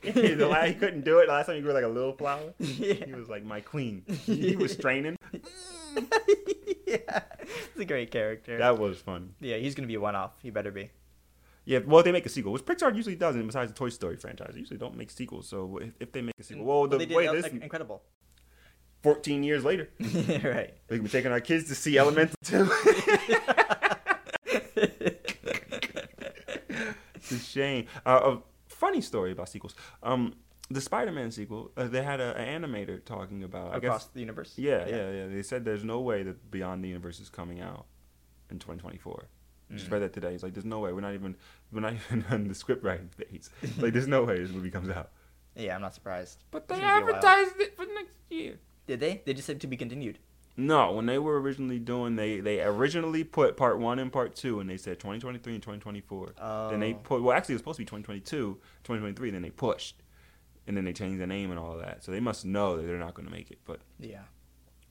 [0.02, 1.26] he, the last, he couldn't do it.
[1.26, 2.52] The last time he grew like a little flower.
[2.58, 2.94] Yeah.
[3.06, 4.04] He was like my queen.
[4.26, 5.16] He was straining.
[6.86, 7.20] yeah.
[7.72, 8.58] He's a great character.
[8.58, 9.34] That was fun.
[9.40, 10.32] yeah, he's gonna be a one-off.
[10.42, 10.90] He better be.
[11.66, 13.46] Yeah, well, they make a sequel, which Pixar usually doesn't.
[13.46, 15.48] Besides the Toy Story franchise, they usually don't make sequels.
[15.48, 18.02] So if, if they make a sequel, well, the they did wait, El- this incredible.
[19.02, 20.74] 14 years later, right.
[20.88, 22.70] we can be taking our kids to see Elemental too.
[27.14, 27.86] it's a shame.
[28.06, 29.74] Uh, a funny story about sequels.
[30.02, 30.34] Um,
[30.70, 33.76] the Spider-Man sequel, uh, they had a, an animator talking about.
[33.76, 34.12] Across guess.
[34.14, 34.54] the universe.
[34.56, 35.26] Yeah, yeah, yeah.
[35.26, 37.84] They said there's no way that Beyond the Universe is coming out
[38.50, 39.28] in 2024.
[39.70, 39.92] I just Mm.
[39.92, 40.32] read that today.
[40.32, 40.92] He's like there's no way.
[40.92, 41.36] We're not even
[41.72, 43.50] we're not even on the script writing phase.
[43.78, 45.10] Like there's no way this movie comes out.
[45.56, 46.42] Yeah, I'm not surprised.
[46.50, 47.46] But they gonna be a while.
[47.60, 48.58] it for next year.
[48.86, 49.22] Did they?
[49.24, 50.18] They just said to be continued.
[50.56, 54.60] No, when they were originally doing, they they originally put part one and part two,
[54.60, 56.34] and they said 2023 and 2024.
[56.40, 56.70] Oh.
[56.70, 59.30] Then they put well, actually it was supposed to be 2022, 2023.
[59.30, 60.02] Then they pushed,
[60.68, 62.04] and then they changed the name and all of that.
[62.04, 63.58] So they must know that they're not going to make it.
[63.64, 64.20] But Yeah.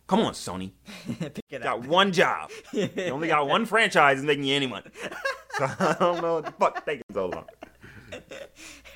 [0.07, 0.71] Come on, Sony,
[1.19, 1.87] Pick it got up.
[1.87, 2.49] one job.
[2.73, 4.87] You only got one franchise is making you any money.
[5.55, 7.45] So I don't know what the fuck taking so long.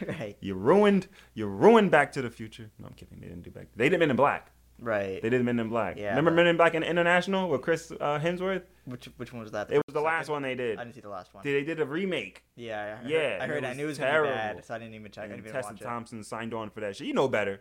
[0.07, 0.35] right.
[0.41, 2.71] You ruined, you ruined Back to the Future.
[2.79, 3.19] No, I'm kidding.
[3.19, 3.67] They didn't do Back.
[3.75, 4.51] They did Men in Black.
[4.79, 5.21] Right.
[5.21, 5.97] They did Men in Black.
[5.97, 8.63] Yeah, Remember Men in Black International with Chris uh, Hemsworth?
[8.85, 9.71] Which which one was that?
[9.71, 10.33] It was the last second?
[10.33, 10.79] one they did.
[10.79, 11.43] I didn't see the last one.
[11.43, 12.43] They did a remake.
[12.55, 12.97] Yeah.
[12.99, 13.63] I heard, Yeah, I it heard.
[13.65, 14.29] I was knew it was terrible.
[14.35, 15.21] gonna be bad, so I didn't even check.
[15.21, 17.05] I And didn't even Tessa Thompson signed on for that shit.
[17.05, 17.59] You know better.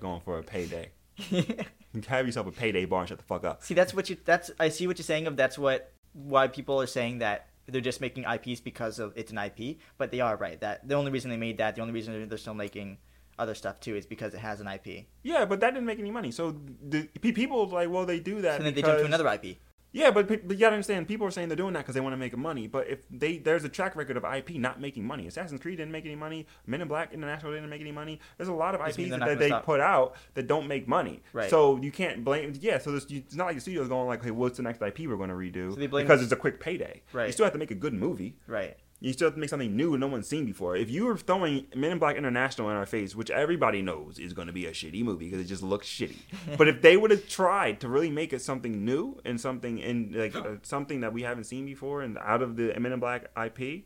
[0.00, 0.90] Going for a payday.
[2.08, 3.62] Have yourself a payday bar and shut the fuck up.
[3.62, 4.16] see, that's what you.
[4.24, 5.26] That's I see what you're saying.
[5.26, 9.32] Of that's what why people are saying that they're just making IPs because of it's
[9.32, 10.60] an IP, but they are right.
[10.60, 12.98] That the only reason they made that, the only reason they're still making
[13.38, 15.06] other stuff too, is because it has an IP.
[15.22, 16.30] Yeah, but that didn't make any money.
[16.30, 18.56] So the people like, well, they do that.
[18.56, 19.58] And then they jump to another IP.
[19.96, 22.12] Yeah, but, but you gotta understand, people are saying they're doing that because they want
[22.12, 22.66] to make money.
[22.66, 25.26] But if they there's a track record of IP not making money.
[25.26, 26.46] Assassin's Creed didn't make any money.
[26.66, 28.20] Men in Black International didn't make any money.
[28.36, 29.64] There's a lot of IPs that, they stop.
[29.64, 31.22] put out that don't make money.
[31.32, 31.48] Right.
[31.48, 32.52] So you can't blame.
[32.60, 32.78] Yeah.
[32.78, 35.00] So this, you, it's not like the studio's going like, hey, what's the next IP
[35.00, 35.74] we're going to redo?
[35.74, 37.02] So because it's a quick payday.
[37.14, 37.26] Right.
[37.26, 38.36] You still have to make a good movie.
[38.46, 38.76] Right.
[38.98, 40.74] You still have to make something new no one's seen before.
[40.74, 44.32] If you were throwing Men in Black International in our face, which everybody knows is
[44.32, 46.16] going to be a shitty movie because it just looks shitty,
[46.56, 50.12] but if they would have tried to really make it something new and something in
[50.16, 53.26] like uh, something that we haven't seen before and out of the Men in Black
[53.36, 53.84] IP,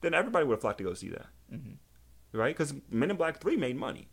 [0.00, 1.74] then everybody would have flocked to go see that, Mhm.
[2.32, 2.56] right?
[2.56, 4.08] Because Men in Black Three made money.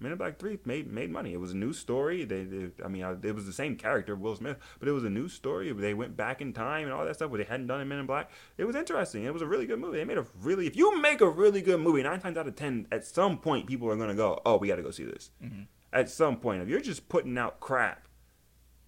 [0.00, 1.32] Men in Black Three made made money.
[1.32, 2.24] It was a new story.
[2.24, 5.04] They, they I mean, I, it was the same character, Will Smith, but it was
[5.04, 5.72] a new story.
[5.72, 7.98] They went back in time and all that stuff, what they hadn't done in Men
[7.98, 8.30] in Black.
[8.56, 9.24] It was interesting.
[9.24, 9.98] It was a really good movie.
[9.98, 10.66] They made a really.
[10.66, 13.66] If you make a really good movie, nine times out of ten, at some point,
[13.66, 15.66] people are gonna go, "Oh, we got to go see this." Mhm.
[15.92, 18.06] At some point, if you're just putting out crap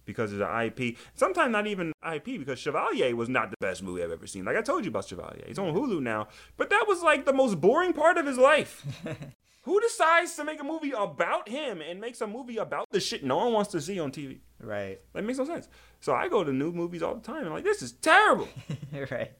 [0.05, 4.03] because of the IP, sometimes not even IP, because Chevalier was not the best movie
[4.03, 4.45] I've ever seen.
[4.45, 7.33] Like I told you about Chevalier, he's on Hulu now, but that was like the
[7.33, 8.85] most boring part of his life.
[9.63, 13.23] Who decides to make a movie about him and makes a movie about the shit
[13.23, 14.39] no one wants to see on TV?
[14.59, 14.99] Right.
[15.13, 15.69] That makes no sense.
[15.99, 18.47] So I go to new movies all the time and I'm like, this is terrible.
[19.11, 19.31] right.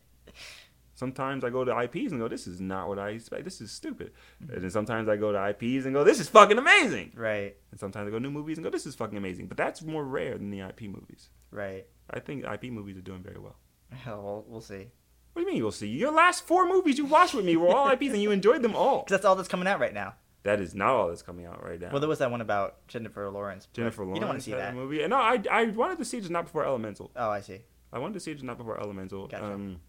[0.94, 3.44] Sometimes I go to IPs and go, this is not what I expect.
[3.44, 4.12] This is stupid.
[4.44, 4.54] Mm-hmm.
[4.54, 7.14] And then sometimes I go to IPs and go, this is fucking amazing.
[7.16, 7.56] Right.
[7.72, 9.48] And sometimes I go to new movies and go, this is fucking amazing.
[9.48, 11.30] But that's more rare than the IP movies.
[11.50, 11.88] Right.
[12.12, 13.56] I think IP movies are doing very well.
[13.90, 14.90] Hell, we'll, we'll see.
[15.34, 15.88] What do you mean you'll see?
[15.88, 18.76] Your last four movies you watched with me were all IPs and you enjoyed them
[18.76, 19.00] all.
[19.00, 20.16] Because that's all that's coming out right now.
[20.44, 21.90] That is not all that's coming out right now.
[21.92, 23.68] Well, there was that one about Jennifer Lawrence.
[23.74, 24.74] Jennifer Lawrence You don't want to see that.
[24.76, 25.08] movie.
[25.08, 27.12] No, I, I wanted to see it just not before Elemental.
[27.16, 27.62] Oh, I see.
[27.94, 29.28] I wanted to see it just not before Elemental.
[29.28, 29.46] Gotcha.
[29.46, 29.80] Um,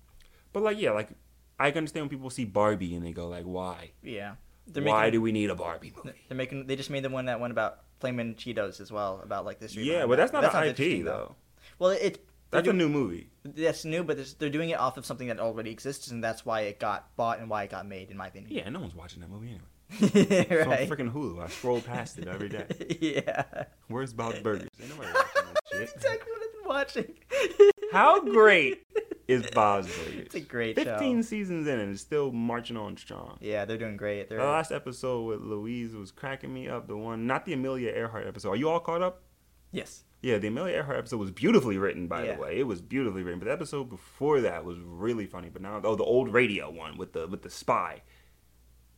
[0.52, 1.08] but like, yeah, like
[1.58, 3.92] I can understand when people see Barbie and they go like, why?
[4.02, 4.34] Yeah.
[4.66, 6.16] They're Why making- do we need a Barbie movie?
[6.28, 6.66] They're making.
[6.68, 9.74] They just made the one that one about flaming Cheetos as well, about like this.
[9.74, 11.34] Yeah, but that's not an IP interesting, though.
[11.80, 12.18] Well, it's
[12.52, 13.30] That's a new movie.
[13.44, 16.60] That's new, but they're doing it off of something that already exists, and that's why
[16.62, 18.52] it got bought and why it got made, in my opinion.
[18.52, 19.62] Yeah, no one's watching that movie anyway.
[20.14, 20.90] It's right.
[20.90, 21.42] on freaking Hulu.
[21.42, 22.66] I scroll past it every day.
[23.00, 23.64] yeah.
[23.88, 24.68] Where's Bob's Burgers?
[24.80, 25.78] Ain't nobody watching that shit.
[25.80, 27.14] That's exactly what I've been watching.
[27.92, 28.86] How great
[29.28, 30.26] is Bob's Burgers?
[30.26, 31.22] It's a great 15 show.
[31.22, 33.36] seasons in and it's still marching on strong.
[33.42, 34.28] Yeah, they're doing great.
[34.30, 36.86] They're The last episode with Louise was cracking me up.
[36.88, 38.50] The one, not the Amelia Earhart episode.
[38.50, 39.22] Are you all caught up?
[39.72, 40.04] yes.
[40.22, 42.36] Yeah, the Amelia Earhart episode was beautifully written, by Yeah.
[42.36, 42.58] the way.
[42.60, 43.40] It was beautifully written.
[43.40, 45.48] But the episode before that was really funny.
[45.48, 48.02] But now, oh, the old radio one with the with the spy.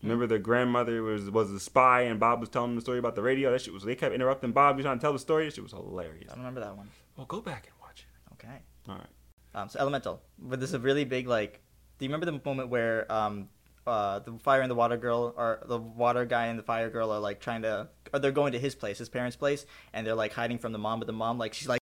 [0.02, 3.22] Remember the grandmother was was a spy and Bob was telling the story about the
[3.22, 3.50] radio.
[3.50, 3.84] That shit was.
[3.84, 4.74] They kept interrupting Bob.
[4.74, 5.46] He was trying to tell the story.
[5.46, 6.30] That shit was hilarious.
[6.30, 6.90] I don't remember that one.
[7.16, 8.32] Well, go back and watch it.
[8.34, 8.58] Okay.
[8.88, 9.06] All right.
[9.54, 11.62] Um, so Elemental, but this is a really big like.
[11.98, 13.48] Do you remember the moment where um,
[13.86, 17.10] uh, the fire and the water girl, or the water guy and the fire girl,
[17.10, 20.14] are like trying to, or they're going to his place, his parents' place, and they're
[20.14, 21.80] like hiding from the mom, but the mom like she's like,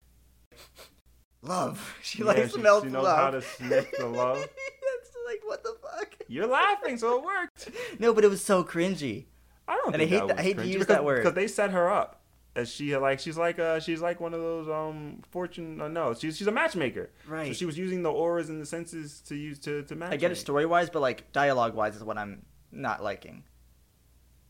[1.43, 1.97] love.
[2.03, 3.19] She Yeah, like she- smells she knows love.
[3.19, 4.39] how to sniff the love.
[4.39, 6.15] That's like what the fuck.
[6.29, 7.71] You're laughing, so it worked.
[7.99, 9.27] No, but it was so cringy.
[9.69, 11.19] I don't And I hate that I hate to use because, that word.
[11.23, 12.21] because they set her up.
[12.55, 16.13] As she like she's like uh she's like one of those um fortune uh, no
[16.13, 17.57] she's she's a matchmaker so Right.
[17.57, 20.31] she was using the auras and the senses to use to to match I get
[20.31, 23.45] it story wise, but like dialogue wise is what I'm not liking.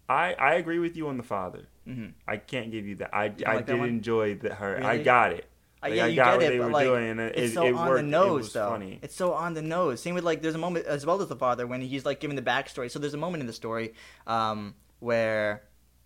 [0.08, 3.28] I I agree with you on the father hmm I can't give you that I
[3.28, 5.46] don't I like did enjoy the, her I got it
[5.82, 7.38] Uh, Like, yeah, I you got get what it, they but were like doing, it-
[7.38, 8.02] it's so it on worked.
[8.02, 8.68] the It nose, was though.
[8.70, 8.98] funny.
[9.02, 10.00] It's so on the nose.
[10.00, 12.36] Same with like, there's a moment as well as the father when he's like giving
[12.36, 12.88] the backstory.
[12.88, 13.94] So there's a moment in the story
[14.28, 15.62] um, where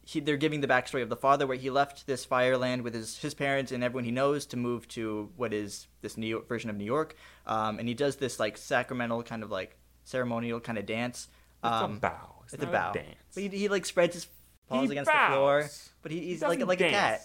[0.08, 3.18] he, they're giving the backstory of the father where he left this fireland with his
[3.18, 6.70] his parents and everyone he knows to move to what is this New York version
[6.70, 7.16] of New York,
[7.46, 11.28] um, and he does this like sacramental kind of like ceremonial kind of dance.
[11.64, 12.92] it's Um, a bow it's, it's a not bow.
[12.92, 14.28] dance But he, he like spreads his
[14.68, 15.68] paws He against the floor,
[16.02, 17.20] but he, He he's like doesn't like a cat.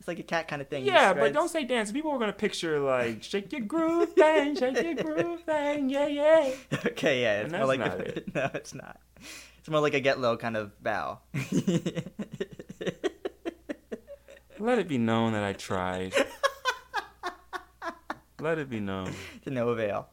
[0.00, 0.84] It's like a cat kind of thing.
[0.84, 4.82] Yeah but don't say dance people are gonna picture like shake your groove thing shake
[4.82, 6.50] your groove thing yeah yeah
[6.86, 8.34] Okay, yeah, it's more like that's the, it.
[8.34, 9.00] no, it's not.
[9.64, 11.20] It's more like a get low kind of bow.
[14.58, 16.12] let it be known that I tried
[18.44, 20.08] let it be known to no avail.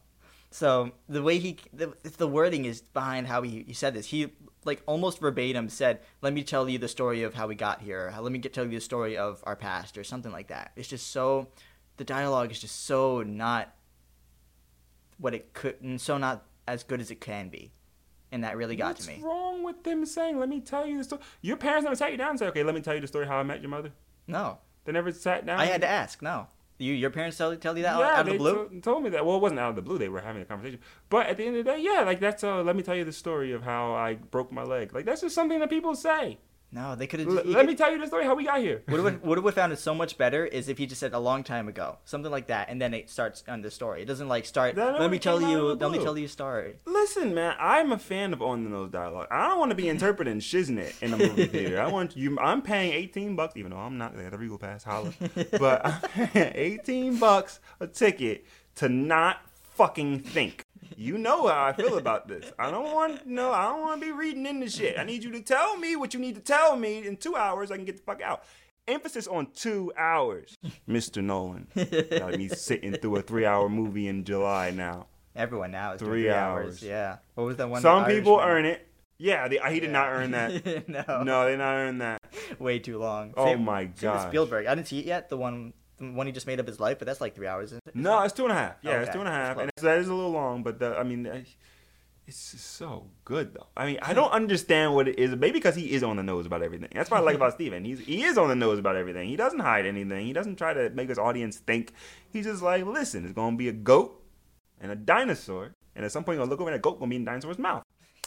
[0.50, 4.08] So the way he, the, the wording is behind how he, he said this.
[4.08, 4.32] He
[4.64, 8.14] like almost verbatim said, "Let me tell you the story of how we got here.
[8.20, 10.88] Let me get tell you the story of our past, or something like that." It's
[10.88, 11.50] just so,
[11.98, 13.74] the dialogue is just so not
[15.18, 17.72] what it could, and so not as good as it can be,
[18.32, 19.22] and that really got What's to me.
[19.24, 21.22] wrong with them saying, "Let me tell you the story"?
[21.42, 23.26] Your parents never sat you down and said, "Okay, let me tell you the story
[23.28, 23.92] how I met your mother."
[24.28, 25.60] No, They never sat down.
[25.60, 26.22] I had to ask.
[26.22, 28.70] No, you, your parents tell tell you that yeah, out of the blue.
[28.70, 29.26] to- told me that.
[29.26, 29.98] Well, it wasn't out of the blue.
[29.98, 30.80] They were having a conversation.
[31.10, 32.44] But at the end of the day, yeah, like that's.
[32.44, 34.94] Uh, let me tell you the story of how I broke my leg.
[34.94, 36.40] Like that's just something that people say.
[36.74, 37.46] No, they could have.
[37.46, 38.82] let me tell you the story how we got here.
[38.88, 41.20] Would have would have found it so much better is if he just said a
[41.20, 44.02] long time ago, something like that, and then it starts on the story.
[44.02, 44.78] It doesn't like start.
[44.78, 45.74] Let me tell you.
[45.74, 46.76] Let me tell you a story.
[46.86, 49.28] Listen, man, I'm a fan of on the nose dialogue.
[49.32, 51.82] I don't want to be interpreting shiznit in a movie theater.
[51.82, 52.40] I want you.
[52.40, 54.30] I'm paying 18 bucks, even though I'm not there.
[54.30, 55.14] The Regal Pass, holla.
[55.60, 59.42] but I'm paying 18 bucks a ticket to not
[59.74, 60.66] fucking think.
[61.02, 62.52] You know how I feel about this.
[62.60, 63.52] I don't want no.
[63.52, 65.00] I don't want to be reading into shit.
[65.00, 67.72] I need you to tell me what you need to tell me in two hours.
[67.72, 68.44] I can get the fuck out.
[68.88, 70.56] Emphasis on two hours,
[70.88, 71.24] Mr.
[71.24, 71.68] Nolan.
[71.76, 75.08] Got me sitting through a three-hour movie in July now.
[75.36, 76.84] Everyone now is Three three hours.
[76.84, 77.18] Yeah.
[77.34, 77.82] What was that one?
[77.82, 78.58] Some people Irishman?
[78.58, 78.88] earn it.
[79.18, 80.88] Yeah, they, he did not earn that.
[80.88, 81.24] no.
[81.24, 82.22] No, they not earn that.
[82.60, 83.34] Way too long.
[83.36, 84.30] Oh Same- my god.
[84.30, 84.68] Spielberg.
[84.68, 85.30] I didn't see it yet.
[85.30, 87.72] The one, one he just made of his life, but that's like three hours.
[87.72, 87.96] Isn't it?
[87.96, 88.76] No, it's two and a half.
[88.82, 90.64] Yeah, it's Okay, two and a half, and it's, that is a little long.
[90.64, 91.26] But the, I mean,
[92.28, 93.68] it's just so good though.
[93.76, 95.32] I mean, I don't understand what it is.
[95.32, 96.90] Maybe because he is on the nose about everything.
[96.94, 97.84] That's what I like about Steven.
[97.84, 99.28] He's he is on the nose about everything.
[99.28, 100.26] He doesn't hide anything.
[100.26, 101.94] He doesn't try to make his audience think.
[102.32, 104.24] He's just like, listen, it's gonna be a goat
[104.80, 107.10] and a dinosaur, and at some point you're gonna look over and a goat gonna
[107.10, 107.84] be in the dinosaur's mouth.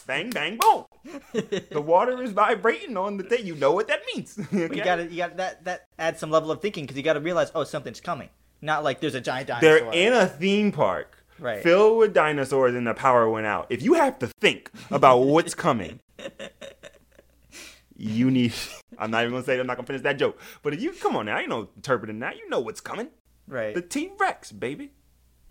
[0.07, 0.85] Bang, bang, boom.
[1.33, 3.47] the water is vibrating on the thing.
[3.47, 4.37] You know what that means.
[4.51, 5.65] But you gotta, you got that.
[5.65, 8.29] That adds some level of thinking because you gotta realize, oh, something's coming.
[8.61, 9.91] Not like there's a giant dinosaur.
[9.93, 11.63] They're in a theme park Right.
[11.63, 13.67] filled with dinosaurs and the power went out.
[13.69, 15.99] If you have to think about what's coming,
[17.97, 18.53] you need.
[18.99, 20.41] I'm not even gonna say I'm not gonna finish that joke.
[20.63, 22.37] But if you come on now, you know interpreting that.
[22.37, 23.09] You know what's coming.
[23.49, 23.75] right.
[23.75, 24.93] The T Rex, baby.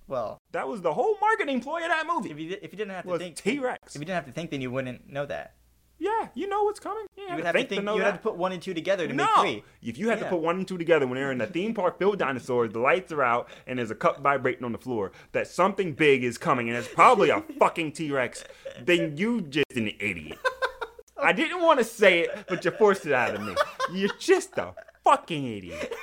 [0.08, 2.44] well, That was the whole marketing ploy of that if movie.
[2.44, 3.96] you if you didn't have to think, T Rex?
[3.96, 5.56] if you didn't have to think, then you wouldn't know that.
[6.00, 7.06] Yeah, you know what's coming.
[7.16, 8.12] You, You would have to think to know You would that.
[8.14, 9.64] have to put one and two together to no, make three.
[9.90, 11.98] if you had to put one and two together when they're in a theme park
[11.98, 15.12] filled with dinosaurs, the lights are out, and there's a cup vibrating on the floor,
[15.32, 18.44] that something big is coming, and it's probably a fucking T Rex,
[18.84, 20.38] then you just an idiot.
[21.22, 23.56] I didn't want to say it, but you forced it out of me.
[23.94, 24.74] You're just a
[25.06, 25.94] fucking idiot.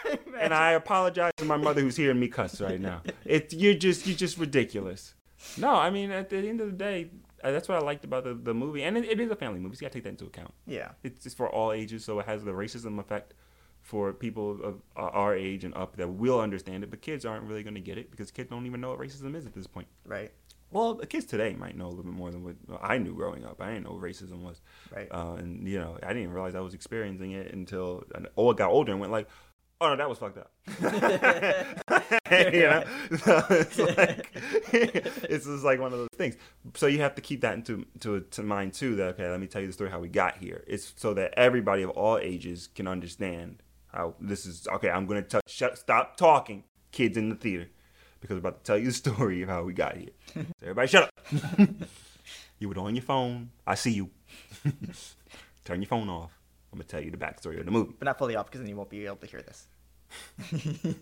[0.41, 3.03] And I apologize to my mother who's hearing me cuss right now.
[3.25, 5.15] It you're just you're just ridiculous.
[5.57, 7.11] No, I mean at the end of the day,
[7.43, 9.61] uh, that's what I liked about the, the movie, and it, it is a family
[9.61, 9.77] movie.
[9.77, 10.53] So you gotta take that into account.
[10.67, 10.91] Yeah.
[11.03, 13.35] It's just for all ages, so it has the racism effect
[13.83, 17.45] for people of uh, our age and up that will understand it, but kids aren't
[17.45, 19.67] really going to get it because kids don't even know what racism is at this
[19.67, 19.89] point.
[20.05, 20.31] Right.
[20.71, 23.45] Well, the kids today might know a little bit more than what I knew growing
[23.45, 23.61] up.
[23.61, 24.61] I didn't know what racism was,
[24.95, 25.09] Right.
[25.11, 28.93] uh, and you know, I didn't realize I was experiencing it until I got older
[28.93, 29.29] and went like,
[29.81, 30.53] "Oh no, that was fucked up."
[32.31, 32.85] you know,
[33.19, 34.31] so it's like
[34.73, 36.37] it's just like one of those things.
[36.75, 38.95] So you have to keep that into to, to mind too.
[38.97, 40.63] That okay, let me tell you the story how we got here.
[40.67, 43.63] It's so that everybody of all ages can understand
[43.93, 44.69] how this is.
[44.75, 45.43] Okay, I'm gonna touch.
[45.49, 45.77] Shut.
[45.77, 47.69] Stop talking, kids in the theater,
[48.21, 50.11] because I'm about to tell you the story of how we got here.
[50.35, 51.69] So everybody, shut up.
[52.61, 53.51] you were on your phone.
[53.67, 54.11] I see you.
[55.65, 56.40] Turn your phone off.
[56.73, 57.95] I'm gonna tell you the backstory of the movie.
[57.99, 59.67] But not fully off because then you won't be able to hear this.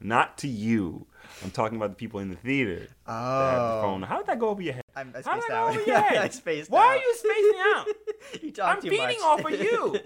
[0.00, 1.06] Not to you.
[1.42, 3.80] I'm talking about the people in the theater have the oh.
[3.82, 4.02] phone.
[4.02, 4.82] How did that go over your head?
[4.94, 5.70] I'm, I spaced out.
[5.70, 6.18] over your head?
[6.18, 6.88] I spaced Why out.
[6.88, 7.86] are you spacing out?
[8.42, 9.20] you talk I'm too feeding much.
[9.20, 9.96] off of you.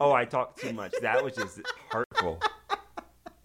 [0.00, 0.94] Oh, I talked too much.
[1.02, 2.40] That was just hurtful.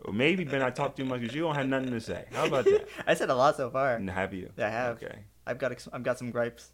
[0.04, 2.26] Or maybe Ben, I talked too much because you don't have nothing to say.
[2.32, 2.88] How about that?
[3.08, 3.96] I said a lot so far.
[3.96, 4.52] And have you?
[4.58, 5.04] I have.
[5.04, 5.24] Okay.
[5.48, 6.70] I've got ex- I've got some gripes.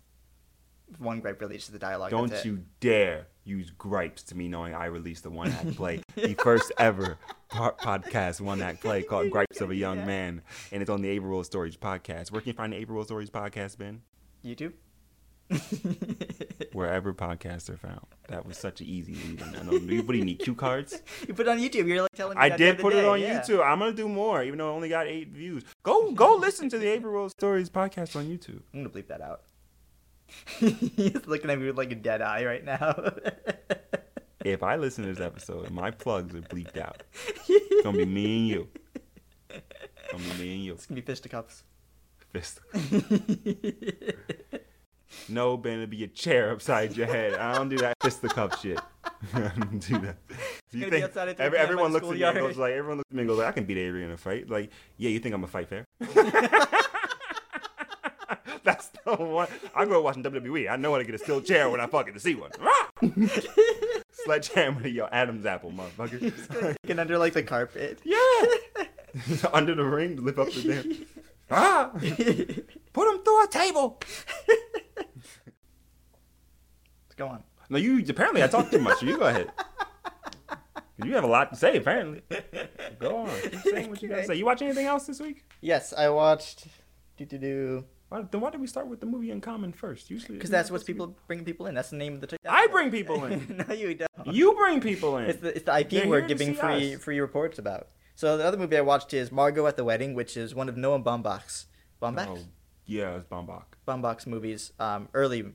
[1.00, 2.12] One gripe is just the dialogue.
[2.12, 6.36] Don't you dare use gripes to me knowing I released a one act play, the
[6.36, 7.18] first ever
[7.50, 10.06] po- podcast one act play called Gripes of a Young Yeah.
[10.06, 12.32] Man, and it's on the April Stories podcast.
[12.32, 14.02] Where can you find the April Stories podcast, Ben?
[14.46, 14.74] YouTube.
[16.74, 18.06] Wherever podcasts are found.
[18.30, 19.44] That was such an easy lead.
[19.44, 19.72] I know.
[19.74, 20.40] What do you need?
[20.40, 21.02] Cue cards?
[21.28, 21.88] you put it on YouTube.
[21.88, 22.44] You're like telling me.
[22.44, 23.42] I did put it on yeah.
[23.42, 23.62] YouTube.
[23.66, 25.64] I'm gonna do more, even though I only got eight views.
[25.84, 28.62] Go go listen to the April Stories podcast on YouTube.
[28.74, 29.42] I'm gonna bleep that out.
[30.60, 32.96] He's looking at me with like a dead eye right now.
[34.44, 37.04] If I listen to this episode and my plugs are bleeped out,
[37.48, 38.68] it's gonna be me and you.
[39.52, 40.74] It's gonna be me and you.
[40.74, 41.62] it's gonna be fisticuffs.
[42.32, 42.60] Fist.
[45.30, 47.36] No, Ben, it'll be a chair upside your head.
[47.36, 48.80] I don't do that fisticuff shit.
[49.34, 50.18] I don't do that.
[50.72, 52.98] Do you think outside at 3 every, everyone looks at me and goes like, everyone
[52.98, 54.50] looks at me and goes like, I can beat Adrian in a fight.
[54.50, 55.86] Like, yeah, you think I'm a fight fair?
[58.64, 59.48] That's the one.
[59.76, 60.70] I grew up watching WWE.
[60.70, 62.52] I know how to get a steel chair when I fucking see one.
[64.12, 66.76] Sledgehammer to your Adam's apple, motherfucker.
[66.86, 68.00] Get under like the carpet.
[68.04, 68.20] yeah.
[69.52, 71.06] Under the ring to lift up the damn.
[71.50, 71.92] Ah!
[72.94, 74.00] Put him through a table.
[74.98, 75.40] Let's
[77.18, 77.44] Go on.
[77.70, 79.00] No, you apparently I talk too much.
[79.00, 79.52] So you go ahead.
[81.04, 82.22] You have a lot to say, apparently.
[83.00, 83.42] Go on.
[83.42, 84.36] Keep saying what you gotta say.
[84.36, 85.44] You watch anything else this week?
[85.62, 86.68] Yes, I watched.
[87.18, 87.86] Do do do.
[88.12, 90.10] Why, then why did we start with the movie in common first?
[90.10, 91.76] Usually, Because that's what's people bringing people in.
[91.76, 92.28] That's the name of the.
[92.28, 93.64] T- I bring people in.
[93.70, 94.10] no, you don't.
[94.36, 95.30] You bring people in.
[95.30, 97.02] It's the it's the IP They're we're giving free us.
[97.02, 97.88] free reports about.
[98.16, 100.76] So the other movie I watched is Margot at the Wedding, which is one of
[100.76, 101.68] Noah Baumbach's
[102.02, 102.38] Baumbach Oh,
[102.86, 103.64] yeah, it's Bombach.
[103.88, 104.74] Baumbach's movies.
[104.78, 105.46] Um, early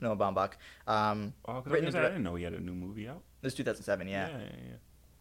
[0.00, 0.54] Noah Baumbach.
[0.88, 3.22] Um, Oh, I, Written and I didn't know he had a new movie out.
[3.40, 4.08] this is 2007.
[4.08, 4.28] Yeah.
[4.28, 4.44] yeah, yeah.
[4.70, 4.72] yeah.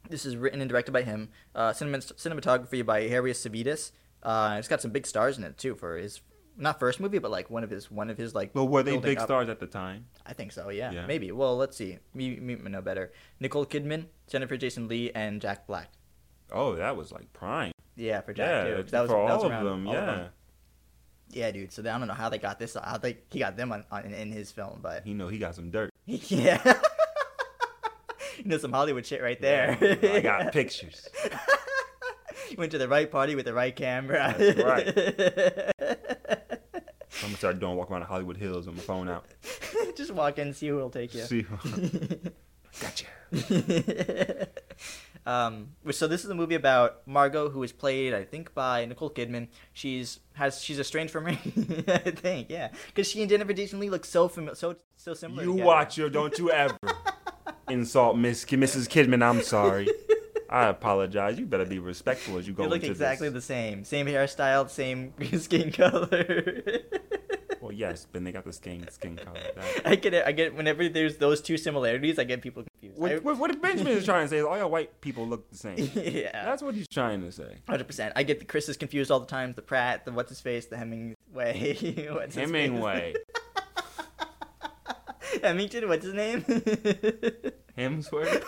[0.10, 1.30] This is written and directed by him.
[1.54, 3.92] Uh, cinema, cinematography by Harris Savides.
[4.24, 6.20] Uh, it's got some big stars in it too for his
[6.60, 8.52] not first movie, but like one of his one of his like.
[8.54, 10.06] Well, were they big up- stars at the time?
[10.26, 10.70] I think so.
[10.70, 11.06] Yeah, Yeah.
[11.08, 11.32] maybe.
[11.32, 11.98] Well, let's see.
[12.14, 13.12] Me, me know better.
[13.40, 15.90] Nicole Kidman, Jennifer Jason Leigh, and Jack Black.
[16.52, 17.72] Oh, that was like prime.
[17.96, 18.84] Yeah, for Jack yeah, too.
[18.84, 19.88] That was, for that was all of them.
[19.88, 20.28] all yeah,
[21.32, 21.72] Yeah, dude.
[21.72, 22.76] So I don't know how they got this.
[22.76, 25.38] I think he got them on, on in, in his film, but he know he
[25.38, 25.92] got some dirt.
[26.06, 26.62] yeah,
[28.38, 29.78] you know some Hollywood shit right there.
[29.82, 31.08] Yeah, I got pictures.
[32.50, 34.34] You went to the right party with the right camera.
[34.38, 36.19] That's right.
[37.30, 39.24] I'm gonna start doing walk around the Hollywood Hills with my phone out.
[39.96, 41.22] Just walk in, see who will take you.
[41.22, 41.46] See,
[42.82, 43.06] gotcha.
[45.28, 49.12] um, so this is a movie about Margot, who is played, I think, by Nicole
[49.12, 49.50] Kidman.
[49.74, 51.38] She's has she's estranged from her,
[51.88, 55.44] I think, yeah, because she and Jennifer Jason Leigh look so familiar, so so similar.
[55.44, 55.68] You together.
[55.68, 56.80] watch your, don't you ever
[57.70, 58.90] insult Miss Mrs.
[58.90, 59.22] Kidman.
[59.22, 59.88] I'm sorry.
[60.50, 61.38] I apologize.
[61.38, 63.46] You better be respectful as you go They look exactly this.
[63.46, 66.80] the same, same hairstyle, same skin color.
[67.80, 69.40] Yes, but they got the skin skin color.
[69.56, 70.24] That- I get it.
[70.26, 73.00] I get whenever there's those two similarities, I get people confused.
[73.00, 75.58] What, what, what Benjamin is trying to say is all your white people look the
[75.58, 75.78] same.
[75.96, 77.58] Yeah, That's what he's trying to say.
[77.70, 78.12] hundred percent.
[78.18, 79.54] I get the Chris is confused all the time.
[79.54, 82.36] The Pratt, the what's his face, the Hemingway, what's?
[82.36, 83.14] Hemingway,
[85.42, 86.42] Hemington, what's his name?
[87.78, 88.44] Hemsworth.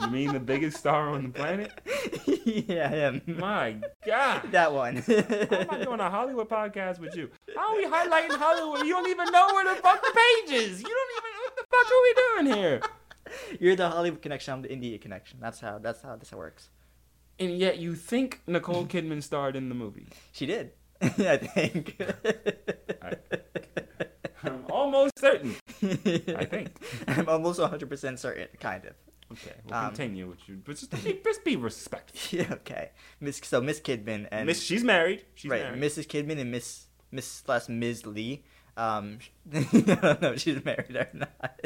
[0.00, 1.72] You mean the biggest star on the planet?
[2.68, 3.22] yeah, him.
[3.26, 3.76] My
[4.06, 4.42] God.
[4.52, 4.96] That one.
[4.96, 7.30] How am I doing a Hollywood podcast with you?
[7.56, 8.86] How are we highlighting Hollywood?
[8.86, 10.82] You don't even know where the fuck the page is.
[10.82, 12.14] You don't even what the fuck are we
[12.44, 12.80] doing here?
[13.60, 14.54] You're the Hollywood connection.
[14.54, 15.38] I'm the India connection.
[15.40, 15.78] That's how.
[15.78, 16.68] That's how this works.
[17.38, 20.06] And yet you think Nicole Kidman starred in the movie.
[20.32, 20.72] She did.
[21.02, 22.00] I think.
[24.44, 25.56] I'm almost certain.
[25.82, 26.70] I think.
[27.08, 28.94] I'm almost 100% certain, kind of.
[29.32, 32.18] Okay, we'll Um, continue with you, but just be, just be respectful.
[32.38, 32.90] Yeah, okay.
[33.20, 35.24] Miss, so Miss Kidman and Miss, she's married.
[35.34, 35.82] She's right, married.
[35.82, 36.06] Mrs.
[36.06, 38.06] Kidman and Miss Miss slash Ms.
[38.06, 38.44] Leigh.
[38.76, 39.18] Um,
[39.54, 41.60] I don't know if she's married or not.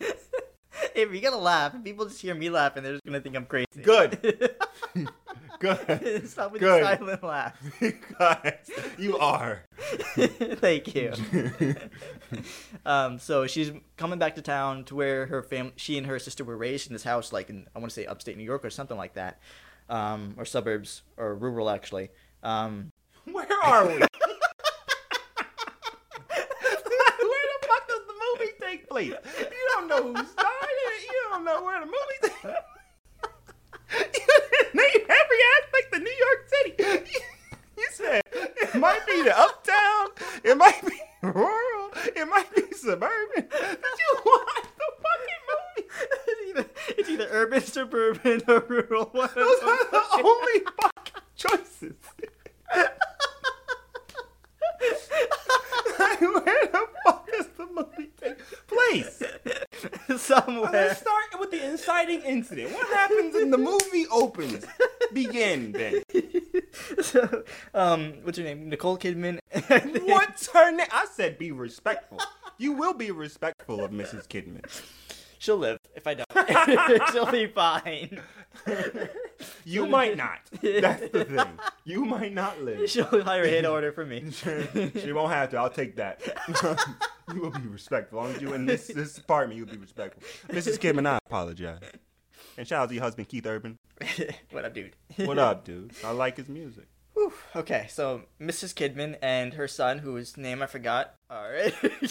[0.00, 3.66] if you're gonna laugh, people just hear me laughing, they're just gonna think I'm crazy.
[3.82, 4.54] Good.
[5.60, 6.28] Good.
[6.28, 6.82] Stop with Good.
[6.82, 7.56] the silent laugh.
[8.18, 9.62] Guys, you are.
[10.16, 11.12] Thank you.
[12.86, 16.44] um, so she's coming back to town to where her family, she and her sister
[16.44, 18.70] were raised in this house, like in I want to say upstate New York or
[18.70, 19.40] something like that,
[19.88, 22.10] um, or suburbs or rural actually.
[22.42, 22.92] Um,
[23.24, 23.94] Where are we?
[23.94, 24.06] Where
[27.50, 29.08] the fuck does the movie take place?
[29.08, 31.02] You don't know who started it.
[31.04, 36.48] You don't know where the movie takes You didn't name every aspect of New York
[36.48, 36.77] City.
[36.92, 40.08] You said it might be the uptown,
[40.42, 43.48] it might be rural, it might be suburban.
[43.48, 45.88] Did you watch the fucking movie?
[46.26, 46.66] it's, either,
[46.98, 49.04] it's either urban, suburban, or rural.
[49.12, 51.94] One Those are the only fucking choices.
[55.98, 57.17] Like, where the fuck
[57.78, 59.22] movie take place?
[60.16, 60.70] somewhere.
[60.72, 62.72] Let's start with the inciting incident.
[62.72, 64.64] What happens in the movie opens?
[65.12, 66.02] Begin then.
[67.00, 68.68] so, um, what's her name?
[68.68, 69.38] Nicole Kidman.
[70.04, 70.86] What's her name?
[70.90, 72.18] I said be respectful.
[72.58, 74.26] You will be respectful of Mrs.
[74.26, 74.64] Kidman.
[75.38, 77.10] She'll live if I don't.
[77.12, 78.20] She'll be fine.
[79.64, 80.40] You might not.
[80.62, 81.58] That's the thing.
[81.84, 82.90] You might not live.
[82.90, 84.30] She'll hire a hit order for me.
[84.32, 85.58] she won't have to.
[85.58, 86.20] I'll take that.
[87.32, 88.18] you will be respectful.
[88.20, 90.22] As long as you in this, this apartment, you'll be respectful.
[90.48, 90.78] Mrs.
[90.78, 91.80] Kidman, I apologize.
[92.56, 93.78] And shout out to your husband, Keith Urban.
[94.50, 94.96] what up, dude?
[95.16, 95.92] What up, dude?
[96.04, 96.86] I like his music.
[97.14, 97.32] Whew.
[97.54, 98.74] Okay, so Mrs.
[98.74, 101.56] Kidman and her son, whose name I forgot, are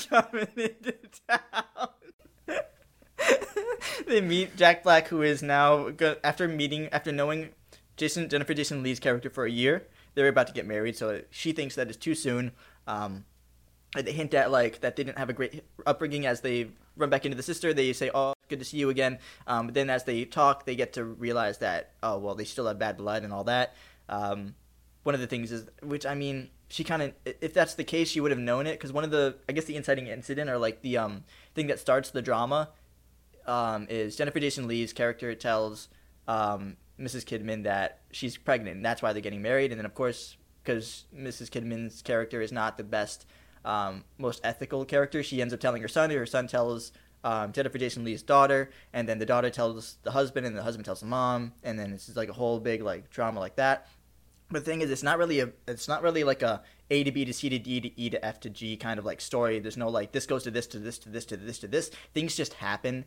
[0.10, 0.94] coming into
[1.28, 1.90] town.
[4.08, 5.92] they meet Jack Black, who is now
[6.24, 7.50] after meeting after knowing
[7.96, 9.88] Jason Jennifer Jason Leigh's character for a year.
[10.16, 12.52] They're about to get married, so she thinks that is too soon.
[12.88, 13.26] Um,
[13.96, 17.26] they hint at like that they didn't have a great upbringing as they run back
[17.26, 17.74] into the sister.
[17.74, 20.76] They say, "Oh, good to see you again." Um, but then as they talk, they
[20.76, 23.76] get to realize that oh well, they still have bad blood and all that.
[24.10, 24.56] Um,
[25.04, 28.10] one of the things is, which I mean, she kind of, if that's the case,
[28.10, 30.58] she would have known it because one of the, I guess the inciting incident or
[30.58, 31.24] like the um
[31.56, 32.70] thing that starts the drama,
[33.48, 35.90] um, is Jennifer Jason Leigh's character tells
[36.28, 37.24] um Mrs.
[37.26, 38.78] Kidman that she's pregnant.
[38.78, 41.50] And that's why they're getting married, and then of course because Mrs.
[41.50, 43.26] Kidman's character is not the best,
[43.64, 46.10] um, most ethical character, she ends up telling her son.
[46.10, 46.92] Her son tells
[47.24, 50.84] um, Jennifer Jason Leigh's daughter, and then the daughter tells the husband, and the husband
[50.84, 53.88] tells the mom, and then it's just like a whole big like drama like that.
[54.50, 57.12] But the thing is, it's not really a, it's not really like a A to
[57.14, 59.60] B to C to D to E to F to G kind of like story.
[59.60, 61.92] There's no like this goes to this to this to this to this to this.
[62.14, 63.06] Things just happen.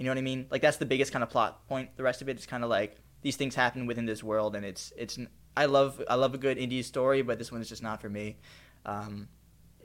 [0.00, 0.46] You know what I mean?
[0.50, 1.94] Like that's the biggest kind of plot point.
[1.98, 4.64] The rest of it is kind of like these things happen within this world, and
[4.64, 5.18] it's it's.
[5.54, 8.08] I love I love a good indie story, but this one is just not for
[8.08, 8.38] me.
[8.86, 9.28] Um,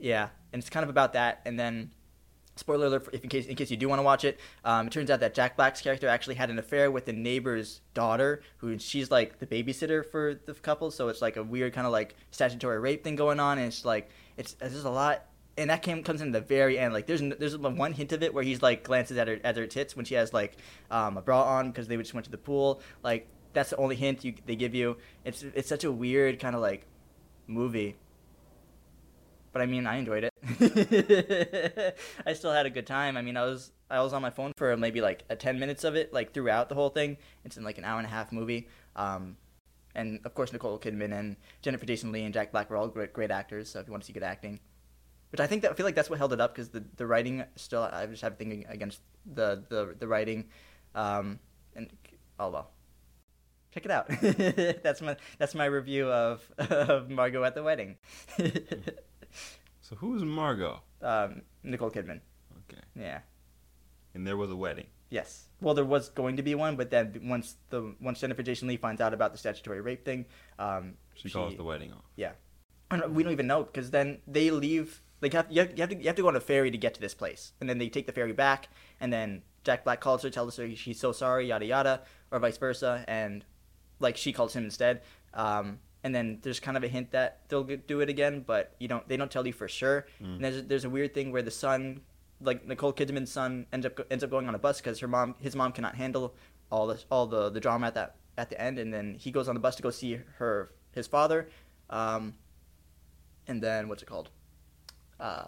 [0.00, 1.42] yeah, and it's kind of about that.
[1.44, 1.92] And then,
[2.54, 4.90] spoiler alert, if in case in case you do want to watch it, um, it
[4.94, 8.78] turns out that Jack Black's character actually had an affair with the neighbor's daughter, who
[8.78, 10.90] she's like the babysitter for the couple.
[10.90, 13.84] So it's like a weird kind of like statutory rape thing going on, and it's
[13.84, 14.08] like
[14.38, 15.26] it's there's a lot.
[15.58, 16.92] And that came comes in the very end.
[16.92, 19.66] Like there's there's one hint of it where he's like glances at her at her
[19.66, 20.56] tits when she has like
[20.90, 22.82] um, a bra on because they just went to the pool.
[23.02, 24.98] Like that's the only hint you they give you.
[25.24, 26.86] It's it's such a weird kind of like
[27.46, 27.96] movie.
[29.52, 31.96] But I mean, I enjoyed it.
[32.26, 33.16] I still had a good time.
[33.16, 35.84] I mean, I was I was on my phone for maybe like a ten minutes
[35.84, 37.16] of it, like throughout the whole thing.
[37.46, 38.68] It's in like an hour and a half movie.
[38.94, 39.38] Um,
[39.94, 43.14] and of course, Nicole Kidman and Jennifer Jason Leigh and Jack Black were all great,
[43.14, 43.70] great actors.
[43.70, 44.60] So if you want to see good acting,
[45.30, 47.06] which I think that I feel like that's what held it up because the, the
[47.06, 50.48] writing still I just have thinking against the the the writing,
[50.94, 51.38] um,
[51.74, 51.90] and
[52.38, 52.70] oh well,
[53.72, 54.08] check it out.
[54.82, 57.96] that's my that's my review of of Margot at the wedding.
[59.80, 60.82] So who's Margot?
[61.00, 62.20] um, Nicole Kidman.
[62.68, 62.82] Okay.
[62.96, 63.20] Yeah.
[64.14, 64.86] And there was a wedding.
[65.10, 65.44] Yes.
[65.60, 68.78] Well, there was going to be one, but then once the once Jennifer Jason Leigh
[68.78, 70.26] finds out about the statutory rape thing,
[70.58, 72.02] um, She, calls the wedding off.
[72.16, 72.32] Yeah.
[72.90, 75.02] And we don't even know because then they leave.
[75.22, 76.94] Like you, have, you have to you have to go on a ferry to get
[76.94, 78.68] to this place, and then they take the ferry back,
[79.00, 82.58] and then Jack Black calls her, tells her she's so sorry, yada yada, or vice
[82.58, 83.44] versa, and
[83.98, 85.02] like she calls him instead.
[85.32, 88.88] Um, and then there's kind of a hint that they'll do it again, but you
[88.88, 89.08] don't.
[89.08, 90.06] They don't tell you for sure.
[90.22, 90.36] Mm.
[90.36, 92.00] And there's there's a weird thing where the son
[92.40, 95.34] like Nicole Kidman's son ends up ends up going on a bus because her mom
[95.40, 96.34] his mom cannot handle
[96.70, 99.48] all the all the the drama at that at the end, and then he goes
[99.48, 101.48] on the bus to go see her his father,
[101.90, 102.34] um,
[103.46, 104.30] and then what's it called?
[105.20, 105.44] Uh,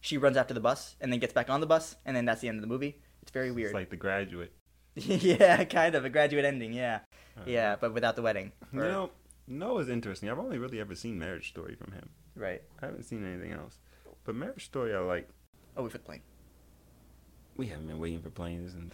[0.00, 2.40] she runs after the bus and then gets back on the bus, and then that's
[2.40, 3.00] the end of the movie.
[3.22, 3.68] It's very weird.
[3.68, 4.52] It's like The Graduate.
[4.94, 6.72] yeah, kind of a graduate ending.
[6.72, 7.00] Yeah,
[7.36, 8.52] Uh, yeah, but without the wedding.
[8.72, 9.10] You Or- know,
[9.48, 10.30] Noah's interesting.
[10.30, 12.08] I've only really ever seen Marriage Story from him.
[12.36, 12.62] right.
[12.80, 13.78] I haven't seen anything else.
[14.24, 15.28] But Marriage Story, I like.
[15.76, 16.22] Oh, we flipped plane.
[17.56, 18.90] We haven't been waiting for planes, and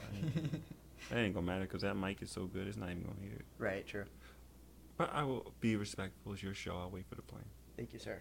[1.11, 2.67] that ain't gonna matter because that mic is so good.
[2.67, 3.45] It's not even gonna hear it.
[3.59, 3.87] right.
[3.87, 4.05] True.
[4.97, 6.33] But I will be respectful.
[6.33, 6.77] It's your show.
[6.79, 7.45] I'll wait for the plane.
[7.77, 8.21] Thank you, sir.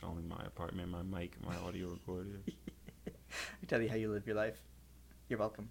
[0.00, 2.40] Show me my apartment, my mic, my audio recorder.
[3.06, 4.60] I tell you how you live your life.
[5.28, 5.68] You're welcome.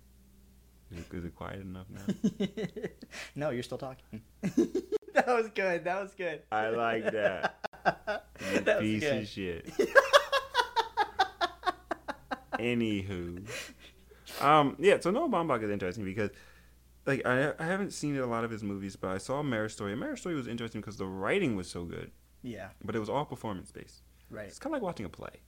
[0.91, 2.45] Is it, is it quiet enough now?
[3.35, 4.21] no, you're still talking.
[4.41, 5.83] that was good.
[5.85, 6.41] That was good.
[6.51, 7.59] I like that.
[8.53, 9.71] You That was piece of shit.
[12.59, 13.47] Anywho,
[14.41, 14.99] um, yeah.
[14.99, 16.29] So Noah Baumbach is interesting because,
[17.07, 19.91] like, I I haven't seen a lot of his movies, but I saw Marriage Story.
[19.91, 22.11] And Marriage Story was interesting because the writing was so good,
[22.43, 22.69] Yeah.
[22.83, 24.01] but it was all performance based.
[24.31, 24.47] Right.
[24.47, 25.41] It's kind of like watching a play,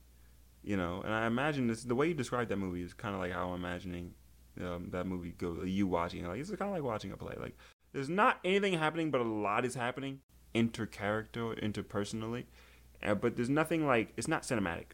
[0.61, 1.01] you know.
[1.03, 3.49] And I imagine this the way you described that movie is kind of like how
[3.49, 4.13] I'm imagining
[4.61, 5.63] um, that movie go.
[5.63, 7.35] You watching it, like it's kind of like watching a play.
[7.39, 7.57] Like
[7.93, 10.19] there's not anything happening, but a lot is happening
[10.53, 12.45] intercharacter, interpersonally.
[13.01, 14.93] Uh, but there's nothing like it's not cinematic.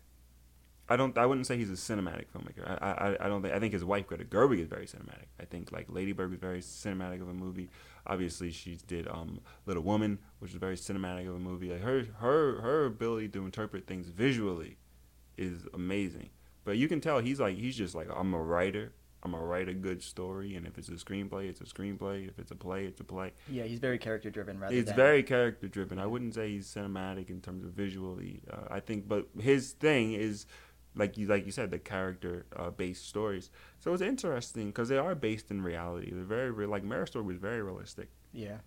[0.92, 1.16] I don't.
[1.18, 2.68] I wouldn't say he's a cinematic filmmaker.
[2.68, 2.92] I.
[3.20, 3.26] I.
[3.26, 3.54] I don't think.
[3.54, 5.28] I think his wife Greta Gerwig is very cinematic.
[5.40, 7.70] I think like Lady Bird was very cinematic of a movie.
[8.10, 11.70] Obviously, she did um Little Woman, which is very cinematic of a movie.
[11.72, 14.78] Like her her her ability to interpret things visually
[15.38, 16.32] is amazing.
[16.66, 18.94] But you can tell he's like he's just like I'm a writer.
[19.22, 22.28] I'm gonna write a good story, and if it's a screenplay, it's a screenplay.
[22.28, 23.34] If it's a play, it's a play.
[23.50, 26.00] Yeah, he's very character driven rather It's than very character driven.
[26.00, 28.42] I wouldn't say he's cinematic in terms of visually.
[28.50, 30.46] Uh, I think, but his thing is
[30.96, 33.50] like you like you said, the character uh, based stories.
[33.80, 36.12] So it's interesting because they are based in reality.
[36.12, 36.70] They're very real.
[36.70, 38.58] Like Marriage Story was very realistic, Yeah.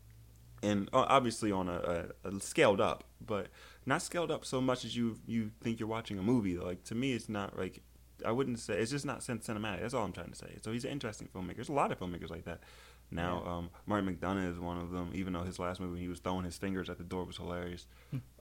[0.62, 3.49] and uh, obviously on a, a, a scaled up, but
[3.87, 6.57] not scaled up so much as you you think you're watching a movie.
[6.59, 7.83] Like to me, it's not like
[8.25, 9.81] I wouldn't say it's just not cinematic.
[9.81, 10.59] That's all I'm trying to say.
[10.62, 11.57] So he's an interesting filmmaker.
[11.57, 12.61] There's a lot of filmmakers like that.
[13.11, 15.11] Now, um, Martin McDonagh is one of them.
[15.12, 17.87] Even though his last movie, he was throwing his fingers at the door, was hilarious.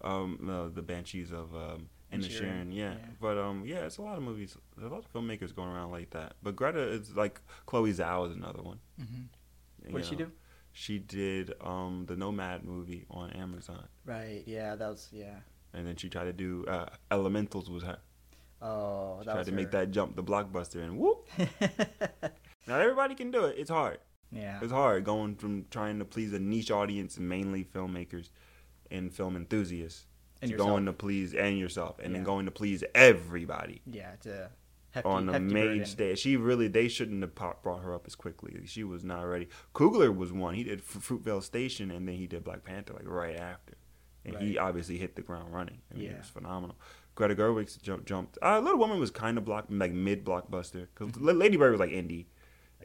[0.02, 2.92] um, the, the Banshees of um, And Inisherin, Sharon, yeah.
[2.94, 2.98] yeah.
[3.22, 4.58] But um, yeah, it's a lot of movies.
[4.78, 6.34] There's a lot of filmmakers going around like that.
[6.44, 8.80] But Greta is like Chloe Zhao is another one.
[9.00, 9.24] hmm
[9.86, 10.32] You What did she do?
[10.74, 14.44] She did um, the Nomad movie on Amazon, Right.
[14.46, 14.76] Yeah.
[14.76, 15.10] That was.
[15.12, 15.36] Yeah.
[15.74, 17.98] and then she tried to do uh, Elementals with her.
[18.62, 21.28] Oh, She that tried was to make that jump the blockbuster, and whoop!
[22.68, 23.56] Now everybody can do it.
[23.58, 23.98] It's hard.
[24.32, 24.60] yeah.
[24.62, 28.30] It's hard going from trying to please a niche audience, mainly filmmakers
[28.92, 30.06] and film enthusiasts,
[30.42, 30.70] And yourself.
[30.70, 34.14] going to please and yourself, and then going to please everybody Yeah.
[34.14, 34.50] It's a
[34.92, 36.20] hefty, on the main stage.
[36.20, 38.60] She really, they shouldn't have brought her up as quickly.
[38.66, 39.48] She was not ready.
[39.76, 40.56] Coogler was one.
[40.56, 43.74] He did Fruitvale Station, and then he did Black Panther like right after,
[44.26, 45.80] and he obviously hit the ground running.
[45.92, 46.12] I mean, Yeah.
[46.12, 46.76] it was phenomenal.
[47.14, 48.38] Greta Gerwig jump, jumped.
[48.42, 51.92] Uh, Little Woman was kind of block like mid blockbuster because Lady Bird was like
[51.92, 52.26] indie,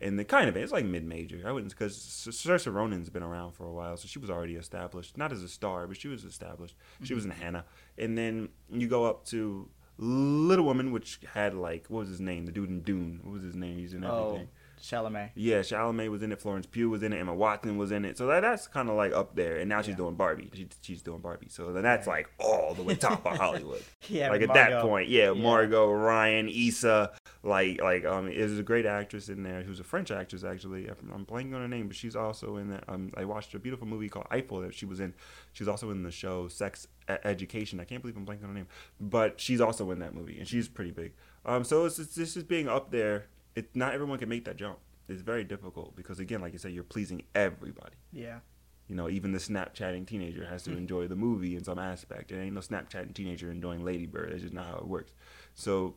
[0.03, 1.43] and the kind of it's like mid major.
[1.47, 5.17] I wouldn't because Saoirse Ronan's been around for a while, so she was already established.
[5.17, 6.77] Not as a star, but she was established.
[7.03, 7.43] She was in mm-hmm.
[7.43, 7.65] Hanna,
[7.99, 9.69] and then you go up to
[9.99, 12.47] Little Woman, which had like what was his name?
[12.47, 13.21] The dude in Dune.
[13.23, 13.79] What was his name?
[13.79, 14.49] He's in Oh, everything.
[14.81, 15.31] Chalamet.
[15.35, 16.41] Yeah, Chalamet was in it.
[16.41, 17.19] Florence Pugh was in it.
[17.19, 18.17] Emma Watson was in it.
[18.19, 19.57] So that, that's kind of like up there.
[19.57, 19.97] And now she's Yeah.
[19.97, 20.51] doing Barbie.
[20.55, 21.49] She, she's doing Barbie.
[21.49, 23.83] So then that's like all the way top of Hollywood.
[24.09, 24.31] Yeah.
[24.31, 24.71] like at Margot.
[24.71, 25.43] that point, yeah, Yeah.
[25.43, 27.13] Margot, Ryan, Issa,
[27.43, 30.89] like like um, there's a great actress in there who's a French actress actually.
[30.89, 32.85] I'm, I'm blanking on her name, but she's also in that.
[32.89, 35.15] Um, I watched a beautiful movie called Eiffel that she was in.
[35.53, 36.87] She's also in the show Sex
[37.25, 37.81] Education.
[37.81, 38.67] I can't believe I'm blanking on her name,
[39.01, 41.13] but she's also in that movie, and she's pretty big.
[41.45, 43.27] Um, so it's, it's this is being up there.
[43.57, 44.79] It not everyone can make that jump.
[45.09, 47.97] It's very difficult because again, like you said, you're pleasing everybody.
[48.13, 48.41] Yeah.
[48.89, 50.77] You know, even the Snapchatting teenager has to mm.
[50.77, 52.31] enjoy the movie in some aspect.
[52.31, 54.31] There ain't no Snapchatting teenager enjoying Lady Bird.
[54.31, 55.13] That's just not how it works.
[55.55, 55.97] So,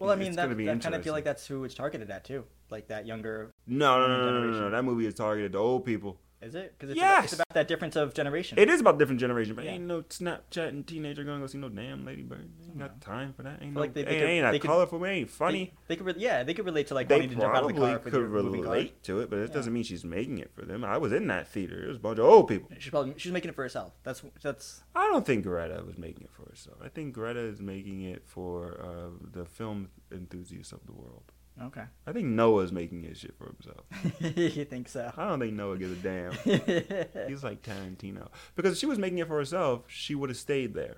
[0.00, 2.44] Well, I mean, that, that kind of feel like that's who it's targeted at too.
[2.70, 3.52] Like that younger.
[3.66, 4.70] no, no, no, no, no, no, no.
[4.70, 6.18] That movie is targeted to old people.
[6.44, 6.74] Is it?
[6.76, 7.12] Because it's, Yes!
[7.12, 8.58] about, it's about that difference of generation.
[8.58, 9.72] It is about different generation, but Yeah.
[9.72, 12.50] ain't no Snapchatting teenager gonna go see no damn Lady Bird.
[12.68, 13.62] Ain't got time for that.
[13.62, 15.06] Ain't no, like they- they ain't, could- ain't they that could- colorful.
[15.06, 15.72] Ain't funny.
[15.88, 17.62] They, they could, re- yeah, they could relate to like They wanting to jump out
[17.62, 19.54] of the probably with could relate to it, but it Yeah.
[19.54, 20.84] doesn't mean she's making it for them.
[20.84, 21.82] I was in that theater.
[21.84, 22.68] It was a bunch of old people.
[22.78, 23.92] She's probably she's making it for herself.
[24.02, 26.76] That's that's I don't think Greta was making it for herself.
[26.84, 31.32] I think Greta is making it for uh, the film enthusiasts of the world.
[31.62, 31.84] Okay.
[32.06, 33.84] I think Noah's making his shit for himself.
[34.56, 35.12] you think so?
[35.16, 36.32] I don't think Noah gives a damn.
[37.28, 38.28] He's like Tarantino.
[38.56, 40.96] Because if she was making it for herself, she would have stayed there.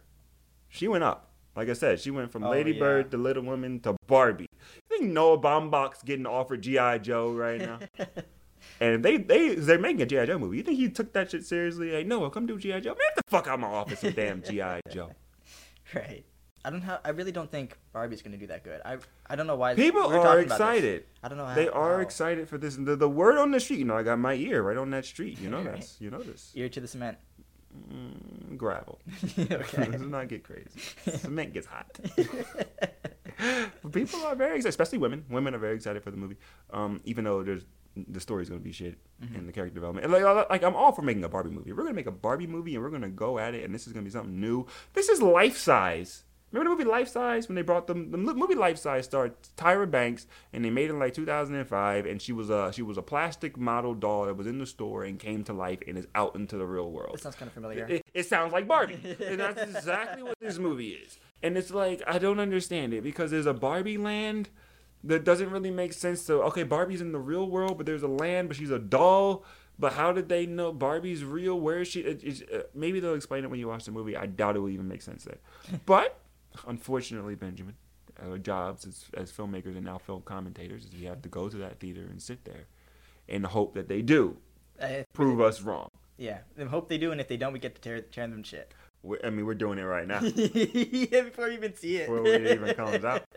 [0.68, 1.30] She went up.
[1.54, 2.80] Like I said, she went from Oh, Lady yeah.
[2.80, 4.46] Bird to Little Woman to Barbie.
[4.50, 7.78] You think Noah Baumbach's getting offered GI Joe right now?
[8.80, 10.58] and they they they're making a GI Joe movie.
[10.58, 11.90] You think he took that shit seriously?
[11.90, 12.90] Hey Noah, come do GI Joe.
[12.90, 15.12] Man, get the fuck out of my office with damn GI Joe.
[15.94, 16.24] right.
[16.66, 17.00] I don't have.
[17.04, 18.80] I really don't think Barbie's gonna do that good.
[18.84, 18.98] I
[19.30, 19.74] I don't know why.
[19.76, 20.66] People we are talking about this.
[20.68, 21.04] excited.
[21.22, 21.46] I don't know.
[21.46, 22.74] How, They are how- excited for this.
[22.76, 25.04] The, the word on the street, you know, I got my ear right on that
[25.04, 25.38] street.
[25.40, 25.76] You know Right.
[25.76, 25.96] this.
[26.00, 26.50] You know this.
[26.56, 27.18] Ear to the cement.
[27.92, 28.98] Mm, gravel.
[29.38, 29.86] okay.
[29.88, 30.70] Let's not get crazy.
[31.18, 31.86] Cement gets hot.
[33.92, 35.24] People are very excited, especially women.
[35.30, 36.36] Women are very excited for the movie,
[36.72, 37.62] um, even though there's
[38.08, 39.34] the story's gonna be shit Mm-hmm.
[39.36, 40.04] and the character development.
[40.04, 41.72] And like, like I'm all for making a Barbie movie.
[41.72, 43.94] We're gonna make a Barbie movie and we're gonna go at it, and this is
[43.94, 44.66] gonna be something new.
[44.92, 46.24] This is life size.
[46.56, 49.90] Remember the movie Life Size when they brought them the movie Life Size starred Tyra
[49.90, 53.02] Banks and they made it in like 2005 and she was a she was a
[53.02, 56.34] plastic model doll that was in the store and came to life and is out
[56.34, 57.16] into the real world.
[57.16, 57.86] It sounds kind of familiar.
[57.86, 59.16] It, it sounds like Barbie.
[59.24, 61.18] and that's exactly what this movie is.
[61.42, 64.48] And it's like, I don't understand it because there's a Barbie land
[65.04, 66.22] that doesn't really make sense.
[66.22, 69.44] So, okay, Barbie's in the real world, but there's a land, but she's a doll.
[69.78, 71.60] But how did they know Barbie's real?
[71.60, 72.00] Where is she?
[72.00, 74.16] It, uh, maybe they'll explain it when you watch the movie.
[74.16, 75.38] I doubt it will even make sense there.
[75.84, 76.18] But,
[76.66, 77.74] unfortunately, Benjamin,
[78.22, 81.56] our jobs as, as filmmakers and now film commentators is we have to go to
[81.58, 82.64] that theater and sit there
[83.28, 84.36] and hope that they do
[84.80, 85.90] Uh, prove us wrong.
[86.16, 86.38] yeah.
[86.58, 88.72] I hope they do, and if they don't, we get to tear, tear them shit.
[89.02, 90.20] we I mean, we're doing it right now.
[90.22, 92.08] yeah, before you even see it.
[92.08, 93.22] Before it even comes out.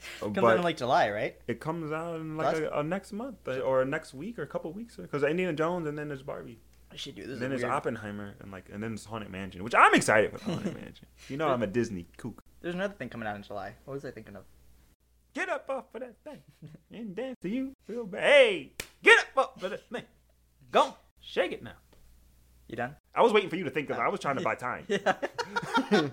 [0.00, 1.36] It Comes but out in like July, right?
[1.48, 4.46] it comes out in like a, a next month uh, or next week or a
[4.46, 6.60] couple weeks because Indiana Jones and then there's Barbie,
[6.92, 7.32] I should do this.
[7.34, 7.72] and then there's weird.
[7.74, 11.06] Oppenheimer and like and then there's Haunted Mansion, which I'm excited for Haunted Mansion.
[11.28, 12.42] You know I'm a Disney kook.
[12.60, 13.74] There's another thing coming out in July.
[13.84, 14.44] What was I thinking of?
[15.34, 16.38] Get up off of that thing
[16.90, 18.22] and dance to you real bad.
[18.22, 18.72] Hey,
[19.02, 19.26] get up
[19.56, 20.02] off of that thing.
[20.70, 21.72] Go, shake it now.
[22.66, 22.96] You done?
[23.14, 23.98] I was waiting for you to think of.
[23.98, 24.86] I was trying to buy time.
[25.90, 26.10] Yeah.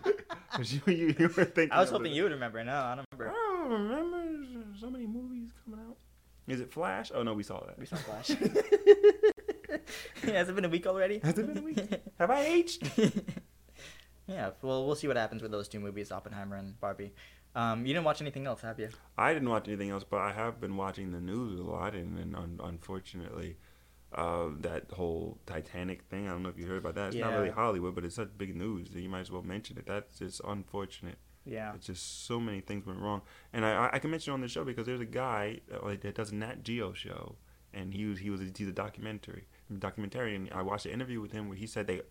[0.60, 1.72] you, you, you were thinking.
[1.72, 2.16] I was hoping it.
[2.16, 2.64] you would remember.
[2.64, 3.34] No, I don't remember.
[3.38, 4.80] I don't remember.
[4.80, 5.98] So many movies coming out.
[6.48, 7.12] Is it Flash?
[7.14, 7.78] Oh no, we saw that.
[7.80, 8.32] We saw Flash.
[10.24, 11.20] Has it been a week already?
[11.20, 12.02] Has it been a week?
[12.20, 12.90] Have I aged?
[14.28, 14.52] yeah.
[14.62, 17.14] Well, we'll see what happens with those two movies, Oppenheimer and Barbie.
[17.56, 18.90] Um, you didn't watch anything else, have you?
[19.18, 22.20] I didn't watch anything else, but I have been watching the news a lot, and,
[22.20, 23.56] and un- unfortunately,
[24.14, 26.28] uh, that whole Titanic thing.
[26.28, 27.08] I don't know if you heard about that.
[27.10, 29.78] It's not really Hollywood, but it's such big news that you might as well mention
[29.78, 29.86] it.
[29.86, 31.18] That's just unfortunate.
[31.46, 31.74] Yeah.
[31.76, 33.22] It's just so many things went wrong,
[33.54, 36.16] and I, I can mention on the show because there's a guy uh, like, that
[36.16, 37.36] does a Nat Geo show,
[37.74, 40.52] and he was he was he's a documentary documentarian.
[40.54, 42.02] I watched an interview with him where he said they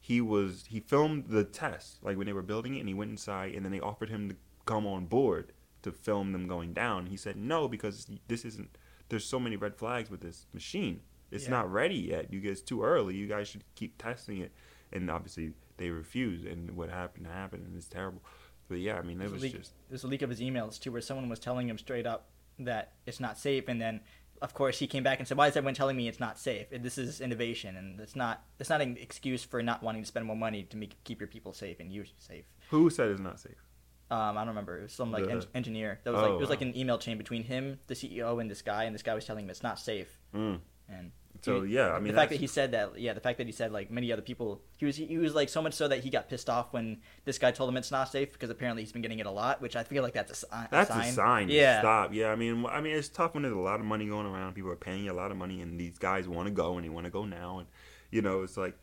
[0.00, 3.10] he was he filmed the test like when they were building it, and he went
[3.10, 5.52] inside, and then they offered him to come on board
[5.82, 7.06] to film them going down.
[7.06, 8.76] He said no because this isn't.
[9.08, 11.00] There's so many red flags with this machine.
[11.30, 11.50] It's Yeah.
[11.50, 12.32] not ready yet.
[12.32, 13.14] You guys too early.
[13.16, 14.52] You guys should keep testing it.
[14.92, 18.22] And obviously they refused, and what happened happened, and it's terrible.
[18.68, 20.90] But yeah, I mean, it was leak- just There's a leak of his emails too,
[20.90, 22.28] where someone was telling him straight up
[22.58, 24.00] that it's not safe, and then,
[24.42, 26.66] of course, he came back and said, "Why is everyone telling me it's not safe?
[26.70, 28.44] This is innovation, and it's not.
[28.58, 31.28] It's not an excuse for not wanting to spend more money to make keep your
[31.28, 33.62] people safe and you safe." who said it's not safe.
[34.10, 34.78] Um, I don't remember.
[34.78, 36.00] It was some like en- engineer.
[36.04, 38.50] That was like Oh, it was like an email chain between him, the CEO, and
[38.50, 40.20] this guy, and this guy was telling him it's not safe.
[40.34, 40.60] Mm.
[40.88, 41.10] And
[41.42, 43.46] So he- yeah, I mean, the fact that he said that, yeah, the fact that
[43.46, 46.00] he said like many other people, he was he was like so much so that
[46.00, 48.92] he got pissed off when this guy told him it's not safe because apparently he's
[48.92, 51.08] been getting it a lot, which I feel like that's a, a That's sign.
[51.08, 51.48] a sign.
[51.48, 52.12] Yeah, Stop.
[52.14, 52.28] Yeah.
[52.28, 54.54] I mean, I mean, it's tough when there's a lot of money going around.
[54.54, 56.84] People are paying you a lot of money, and these guys want to go and
[56.84, 57.68] they want to go now, and
[58.10, 58.76] you know, it's like,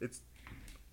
[0.00, 0.20] it's,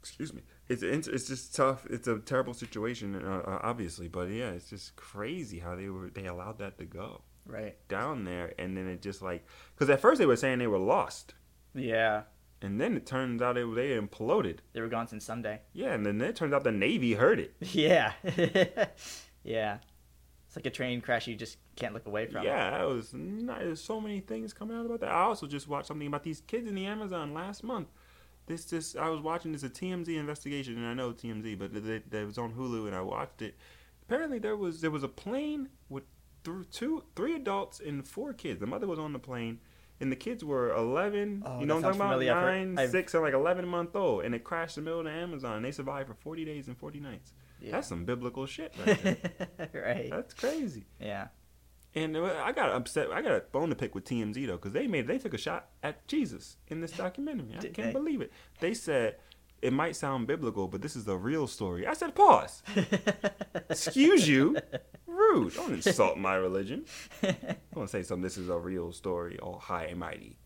[0.01, 1.85] excuse me, it's it's it's just tough.
[1.89, 6.09] It's a terrible situation, uh, uh, obviously, but yeah, it's just crazy how they were
[6.09, 7.75] they allowed that to go right.
[7.87, 9.45] down there, and then it just like,
[9.75, 11.33] because at first they were saying they were lost,
[11.73, 12.23] Yeah,
[12.61, 14.59] and then it turns out it, they imploded.
[14.73, 15.61] they were gone since Sunday.
[15.73, 17.55] Yeah, and then it turns out the Navy heard it.
[17.73, 18.13] Yeah,
[19.43, 19.77] yeah.
[20.47, 22.43] It's like a train crash you just can't look away from.
[22.45, 25.09] Yeah, that was not, there's so many things coming out about that.
[25.11, 27.89] I also just watched something about these kids in the Amazon last month.
[28.45, 31.85] This just I was watching this a TMZ investigation, and I know TMZ, but it,
[31.85, 33.57] it, it was on Hulu, and I watched it.
[34.03, 36.05] Apparently, there was there was a plane with
[36.55, 38.59] th- two, three adults and four kids.
[38.59, 39.59] The mother was on the plane,
[39.99, 41.43] and the kids were 11.
[41.45, 42.11] Oh, you know what I'm talking about?
[42.13, 42.33] familiar.
[42.33, 45.05] Nine, I've- six, and like 11 month old, and it crashed in the middle of
[45.05, 45.61] the Amazon.
[45.61, 47.33] They survived for 40 days and 40 nights.
[47.61, 47.71] Yeah.
[47.71, 48.73] That's some biblical shit.
[48.85, 49.69] Right there.
[49.85, 50.09] right.
[50.11, 50.85] That's crazy.
[50.99, 51.29] Yeah.
[51.95, 53.11] And uh, I got upset.
[53.11, 55.37] I got a bone to pick with TMZ though, because they made they took a
[55.39, 57.55] shot at Jesus in this documentary.
[57.57, 57.93] I Did can't they?
[57.93, 58.31] believe it.
[58.59, 59.15] They said
[59.61, 61.87] it might sound biblical, but this is the real story.
[61.87, 62.63] I said, pause.
[63.69, 64.57] Excuse you.
[65.05, 65.53] Rude.
[65.55, 66.85] Don't insult my religion.
[67.23, 67.35] I'm
[67.73, 68.21] going to say something.
[68.21, 69.39] This is a real story.
[69.39, 70.37] All high and mighty.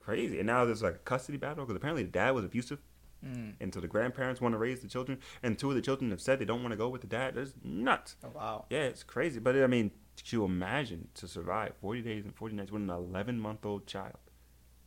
[0.00, 0.38] Crazy.
[0.38, 2.78] And now there's like a custody battle because apparently the dad was abusive
[3.24, 3.54] Mm.
[3.60, 6.20] And so the grandparents want to raise the children, and two of the children have
[6.20, 7.34] said they don't want to go with the dad.
[7.34, 8.16] That's nuts.
[8.24, 8.64] Oh wow.
[8.70, 9.38] Yeah, it's crazy.
[9.38, 12.90] But I mean, could you imagine to survive 40 days and 40 nights with an
[12.90, 14.18] 11 month old child?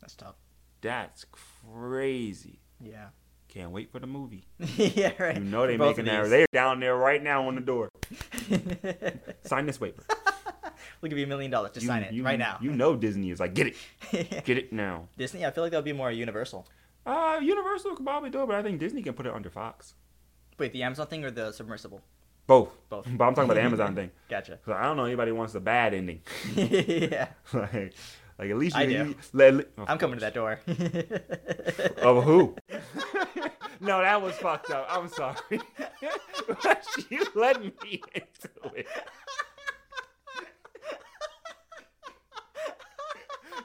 [0.01, 0.35] That's tough.
[0.81, 2.59] That's crazy.
[2.81, 3.07] Yeah.
[3.47, 4.43] Can't wait for the movie.
[4.77, 5.11] yeah.
[5.17, 5.37] Right.
[5.37, 6.29] You know they making that.
[6.29, 7.89] They're down there right now on the door.
[9.43, 10.03] Sign this waiver.
[11.01, 11.71] we'll give you a million dollars.
[11.73, 12.57] Just You- sign it you- right now.
[12.61, 13.75] You know Disney is like, get it,
[14.45, 15.07] get it now.
[15.17, 15.45] Disney.
[15.45, 16.67] I feel like that would be more universal.
[17.05, 19.93] Uh, Universal could probably do it, but I think Disney can put it under Fox.
[20.57, 22.01] Wait, the Amazon thing or the submersible?
[22.47, 22.69] Both.
[22.89, 23.05] Both.
[23.15, 24.09] But I'm talking about the Amazon thing.
[24.27, 24.57] Gotcha.
[24.67, 26.21] I don't know anybody wants the bad ending.
[26.55, 27.27] yeah.
[27.53, 27.93] like,
[28.37, 28.91] like at least you, I do.
[28.91, 30.59] you let, let- of I'm coming to that door.
[32.01, 32.55] Of who?
[33.79, 34.85] no, that was fucked up.
[34.89, 35.35] I'm sorry.
[37.09, 37.73] you let me
[38.13, 38.87] into it.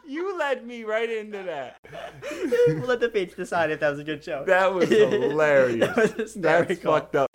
[0.07, 1.77] You led me right into that.
[2.69, 4.45] we'll let the fates decide if that was a good show.
[4.45, 5.79] That was hilarious.
[6.35, 7.31] that was That's fucked up.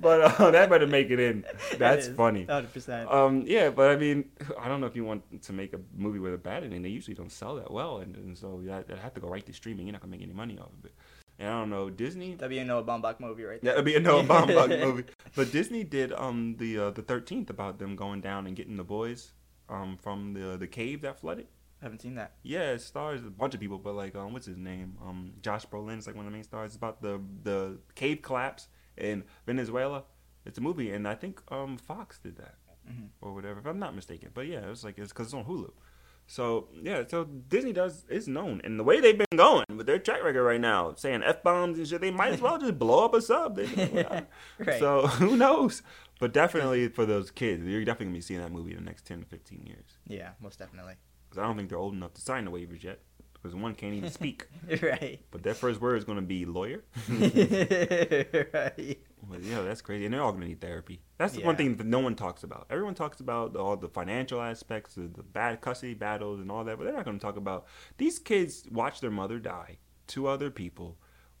[0.00, 1.44] But uh, that better make it in.
[1.78, 2.46] That's It funny.
[2.46, 3.12] 100%.
[3.12, 4.30] Um, yeah, but I mean,
[4.60, 6.82] I don't know if you want to make a movie with a bad ending.
[6.82, 9.44] They usually don't sell that well, and, and so you have, have to go right
[9.46, 9.86] to streaming.
[9.86, 10.94] You're not gonna make any money off of it.
[11.38, 12.34] And I don't know Disney.
[12.34, 13.72] That'd be a Noah Baumbach movie right there.
[13.72, 15.04] That'd be a Noah Baumbach movie.
[15.36, 18.84] But Disney did um the uh, the thirteenth about them going down and getting the
[18.84, 19.32] boys
[19.68, 21.46] um from the the cave that flooded.
[21.80, 22.32] I haven't seen that.
[22.42, 24.96] Yeah, it stars a bunch of people, but like um what's his name?
[25.00, 26.70] Um Josh Brolin is like one of the main stars.
[26.70, 28.66] It's about the the cave collapse
[28.98, 30.04] in Venezuela.
[30.44, 32.56] It's a movie, and I think um Fox did that
[32.90, 33.08] Mhm.
[33.20, 34.30] or whatever, if I'm not mistaken.
[34.34, 35.70] But yeah, it's like it's because it's on Hulu.
[36.26, 39.98] So yeah, so Disney does is known, and the way they've been going with their
[39.98, 43.04] track record right now, saying f bombs and shit, they might as well just blow
[43.04, 43.58] up a sub.
[44.58, 44.78] Right.
[44.78, 45.82] So who knows?
[46.20, 49.06] But definitely for those kids, you're definitely gonna be seeing that movie in the next
[49.06, 49.98] ten to fifteen years.
[50.06, 50.94] Yeah, most definitely.
[51.28, 53.00] Because I don't think they're old enough to sign the waivers yet.
[53.48, 54.46] Because one can't even speak.
[54.82, 55.20] right.
[55.30, 56.84] But their first word is gonna be lawyer.
[57.08, 58.98] right.
[59.42, 61.00] Yeah, that's crazy, and they're all gonna need therapy.
[61.18, 61.46] That's the Yeah.
[61.46, 62.66] one thing that no one talks about.
[62.70, 66.78] Everyone talks about all the financial aspects, the, the bad custody battles, and all that,
[66.78, 67.66] but they're not gonna talk about
[67.98, 69.78] these kids watch their mother die.
[70.08, 70.96] to other people.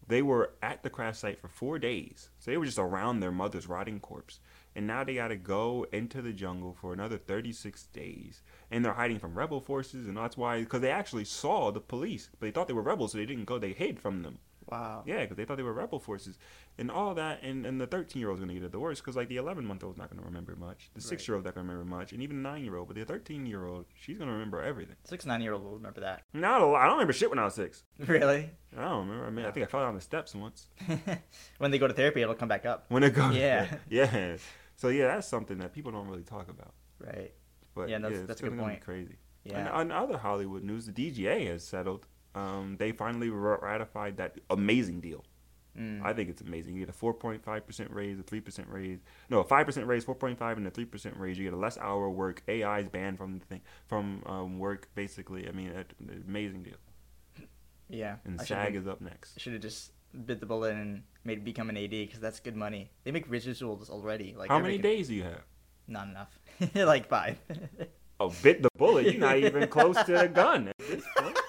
[0.08, 3.30] They were at the crash site for four days, so they were just around their
[3.30, 4.40] mother's rotting corpse,
[4.74, 8.40] and now they gotta go into the jungle for another 36 days,
[8.70, 12.30] and they're hiding from rebel forces, and that's why because they actually saw the police,
[12.32, 13.58] but they thought they were rebels, so they didn't go.
[13.58, 14.38] They hid from them.
[14.70, 15.02] Wow.
[15.06, 16.38] Yeah, because they thought they were rebel forces,
[16.76, 19.16] and all that, and, and the thirteen year old's gonna get it the worst because
[19.16, 21.02] like the eleven month old's not gonna remember much, the Right.
[21.02, 23.04] six year old's not gonna remember much, and even the nine year old, but the
[23.04, 24.96] thirteen year old, she's gonna remember everything.
[25.04, 26.22] Six nine year old will remember that.
[26.34, 26.80] Not a lot.
[26.82, 27.82] I don't remember shit when I was six.
[28.06, 28.50] Really?
[28.76, 29.26] I don't remember.
[29.26, 30.68] I mean, I think I fell down the steps once.
[31.58, 32.84] when they go to therapy, it'll come back up.
[32.88, 33.74] When it goes, Yeah.
[33.88, 34.36] yeah.
[34.76, 36.74] So yeah, that's something that people don't really talk about.
[36.98, 37.32] Right.
[37.74, 38.80] But Yeah, that's- it's that's a good point.
[38.82, 39.16] Crazy.
[39.44, 39.58] Yeah.
[39.60, 42.06] And on other Hollywood news, the DGA has settled.
[42.34, 45.24] Um, they finally ratified that amazing deal.
[45.78, 46.04] Mm.
[46.04, 46.74] I think it's amazing.
[46.74, 48.98] You get a 4.5% raise, a 3% raise.
[49.30, 51.38] No, a 5% raise, 4.5 and a 3% raise.
[51.38, 52.42] You get a less hour work.
[52.48, 55.48] AI is banned from the thing from um, work basically.
[55.48, 55.92] I mean, it,
[56.26, 57.46] amazing deal.
[57.88, 58.16] yeah.
[58.24, 59.40] And I SAG is up next.
[59.40, 59.92] should have just
[60.26, 62.90] bit the bullet and made become an AD because that's good money.
[63.04, 64.34] They make residuals already.
[64.36, 65.42] Like How many making- days do you have?
[65.86, 66.38] Not enough.
[66.74, 67.38] like five.
[68.20, 69.06] Oh, bit the bullet.
[69.06, 71.38] You're not even close to the gun at this point.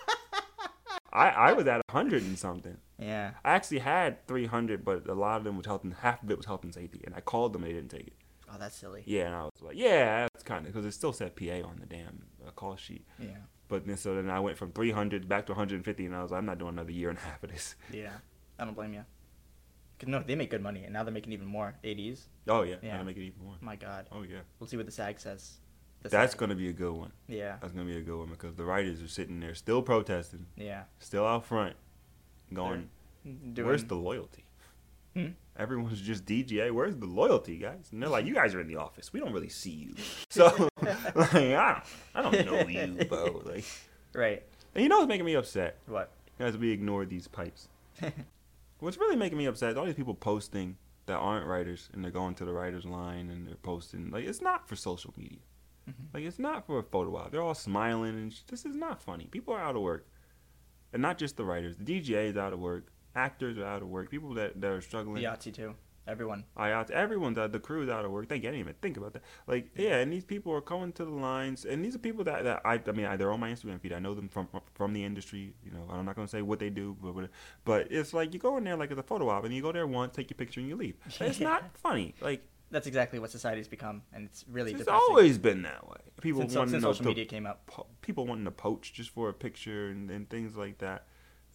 [1.12, 2.78] I, I was at 100 and something.
[2.97, 3.32] yeah.
[3.43, 6.38] I actually had 300, but a lot of them was health and half of it
[6.38, 7.01] was health and safety.
[7.05, 8.14] And I called them, and they didn't take it.
[8.51, 9.03] Oh, that's silly.
[9.05, 11.78] Yeah, and I was like, yeah, that's kind of because it still said PA on
[11.80, 13.05] the damn uh, call sheet.
[13.20, 13.28] Yeah.
[13.68, 16.39] But then so then I went from 300 back to 150, and I was like,
[16.39, 17.76] I'm not doing another year and a half of this.
[17.93, 18.10] Yeah.
[18.57, 19.05] I don't blame you.
[19.99, 21.76] Cause no, they make good money, and now they're making even more.
[21.84, 22.28] ADs.
[22.47, 22.97] Oh yeah, Yeah.
[22.97, 23.55] to make it even more.
[23.62, 24.07] My God.
[24.12, 25.57] Oh yeah, We'll see what the SAG says.
[26.01, 26.39] The that's SAG.
[26.39, 27.11] gonna be a good one.
[27.27, 27.57] Yeah.
[27.61, 30.83] That's gonna be a good one because the writers are sitting there still protesting, Yeah.
[30.99, 31.75] still out front,
[32.53, 32.89] going,
[33.53, 34.45] Doing, "Where's the loyalty?"
[35.13, 35.27] Hmm?
[35.57, 36.71] Everyone's just DGA.
[36.71, 37.89] Where's the loyalty, guys?
[37.91, 39.11] And they're like, "You guys are in the office.
[39.11, 39.93] We don't really see you."
[40.29, 41.83] So, like, I don't,
[42.15, 43.41] I don't know you, bro.
[43.45, 43.65] Like,
[44.13, 44.43] right?
[44.75, 45.77] and you know what's making me upset?
[45.87, 46.11] What?
[46.39, 47.67] As we ignore these pipes.
[48.79, 50.77] What's really making me upset is all these people posting
[51.07, 54.41] that aren't writers and they're going to the writers line and they're posting like it's
[54.41, 55.39] not for social media.
[55.89, 56.13] Mhm.
[56.13, 57.31] Like it's not for a photo op.
[57.31, 59.25] They're all smiling and sh- this is not funny.
[59.25, 60.07] People are out of work,
[60.93, 61.77] and not just the writers.
[61.77, 62.91] The DJ is out of work.
[63.15, 64.09] Actors are out of work.
[64.09, 65.15] People that, that are struggling.
[65.23, 65.75] The IATSE too.
[66.07, 66.43] Everyone.
[66.57, 67.51] IATSE, everyone's out.
[67.51, 68.29] The crew's out of work.
[68.29, 69.21] They can't even think about that.
[69.45, 72.43] Like, yeah, and these people are coming to the lines, and these are people that,
[72.45, 73.93] that I, I mean, I, they're on my Instagram feed.
[73.93, 75.53] I know them from from the industry.
[75.63, 77.29] You know, I'm not gonna say what they do, but but,
[77.63, 79.71] but it's like you go in there like it's a photo op, and you go
[79.71, 80.95] there once, take your picture, and you leave.
[81.19, 82.15] It's not funny.
[82.21, 82.41] Like
[82.72, 85.01] That's exactly what society's become, and it's really it's depressing.
[85.09, 85.97] always been that way.
[86.22, 87.65] People since, wanting since to, social to- media came up.
[87.65, 91.05] po- people wanting to poach just for a picture and, and things like that.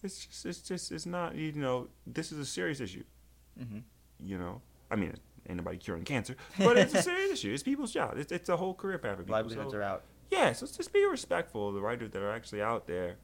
[0.03, 3.03] It's just it's just it's not you know this is a serious issue.
[3.57, 3.79] hmm
[4.19, 4.61] You know,
[4.91, 5.13] I mean,
[5.47, 7.53] ain't nobody curing cancer, but it's a serious issue.
[7.53, 8.17] It's people's job.
[8.17, 9.35] It's, it's a whole career path for people.
[9.35, 10.03] Livelihoods So- are out.
[10.31, 13.15] yeah, so just be respectful of the writers that are actually out there,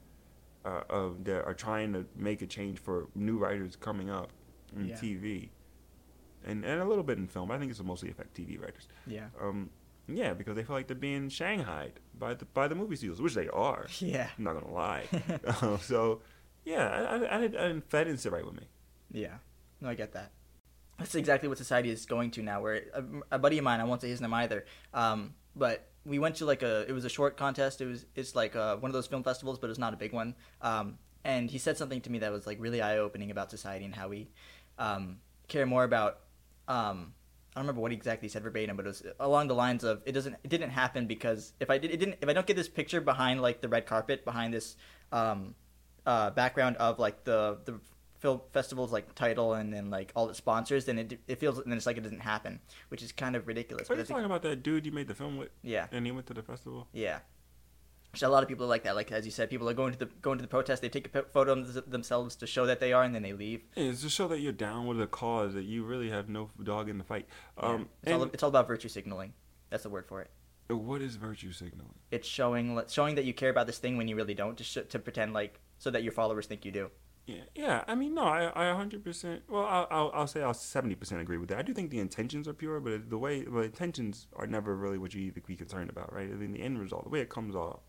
[0.63, 4.29] uh, of that are trying to make a change for new writers coming up
[4.75, 4.95] in Yeah.
[4.95, 5.49] TV,
[6.45, 7.51] and and a little bit in film.
[7.51, 8.87] I think it's mostly affect TV writers.
[9.07, 9.27] Yeah.
[9.39, 9.69] Um,
[10.07, 13.33] yeah, because they feel like they're being shanghaied by the by the movie studios, which
[13.35, 13.85] they are.
[13.99, 14.29] Yeah.
[14.37, 15.05] I'm not gonna lie.
[15.45, 16.21] Uh, so,
[16.65, 18.67] yeah, I, I, I, didn't- I didn't, that didn't sit right with me.
[19.11, 19.35] Yeah,
[19.79, 20.31] no, I get that.
[20.97, 22.61] That's exactly what society is going to now.
[22.61, 26.19] Where a, a buddy of mine, I won't say his name either, um, but we
[26.19, 27.79] went to like a, it was a short contest.
[27.81, 30.13] It was, it's like uh one of those film festivals, but it's not a big
[30.13, 30.35] one.
[30.61, 33.85] Um, and he said something to me that was like really eye opening about society
[33.85, 34.29] and how we
[34.79, 35.17] um,
[35.47, 36.19] care more about.
[36.67, 37.13] Um,
[37.53, 39.83] I don't remember what exactly he exactly said verbatim, but it was along the lines
[39.83, 42.47] of it doesn't, it didn't happen because if I did, it didn't, if I don't
[42.47, 44.77] get this picture behind like the red carpet, behind this
[45.11, 45.55] um,
[46.05, 47.79] uh, background of like the the
[48.19, 51.73] film festival's like title and then like all the sponsors, then it it feels then
[51.73, 53.89] it's like it doesn't happen, which is kind of ridiculous.
[53.89, 56.11] What are you talking about that dude you made the film with, yeah, and he
[56.11, 56.87] went to the festival?
[56.93, 57.19] yeah.
[58.13, 58.95] So a lot of people are like that.
[58.95, 60.81] Like as you said, people are going to the going to the protest.
[60.81, 63.63] They take a photo of themselves to show that they are, and then they leave.
[63.75, 66.49] Yeah, it's to show that you're down with the cause that you really have no
[66.61, 67.25] dog in the fight.
[67.57, 67.69] Yeah.
[67.69, 69.33] Um, it's, all, it's all about virtue signaling.
[69.69, 70.29] That's the word for it.
[70.67, 71.95] what is virtue signaling?
[72.11, 74.89] It's showing showing that you care about this thing when you really don't, to sh-
[74.89, 76.91] to pretend like so that your followers think you do.
[77.27, 77.83] Yeah, yeah.
[77.87, 79.41] I mean, no, I, I 100%.
[79.47, 81.59] Well, I'll, I'll, I'll say I'll 70% agree with that.
[81.59, 84.97] I do think the intentions are pure, but the way, the intentions are never really
[84.97, 86.29] what you need to be concerned about, right?
[86.29, 87.81] I mean, the end result, the way it comes off,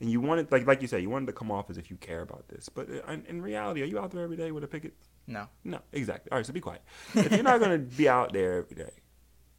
[0.00, 1.96] and you wanted like, like you said, you wanted to come off as if you
[1.96, 4.64] care about this, but uh, in, in reality, are you out there every day with
[4.64, 4.94] a picket?
[5.26, 5.46] No.
[5.64, 6.30] No, exactly.
[6.30, 6.82] All right, so be quiet.
[7.14, 8.92] if you're not gonna be out there every day,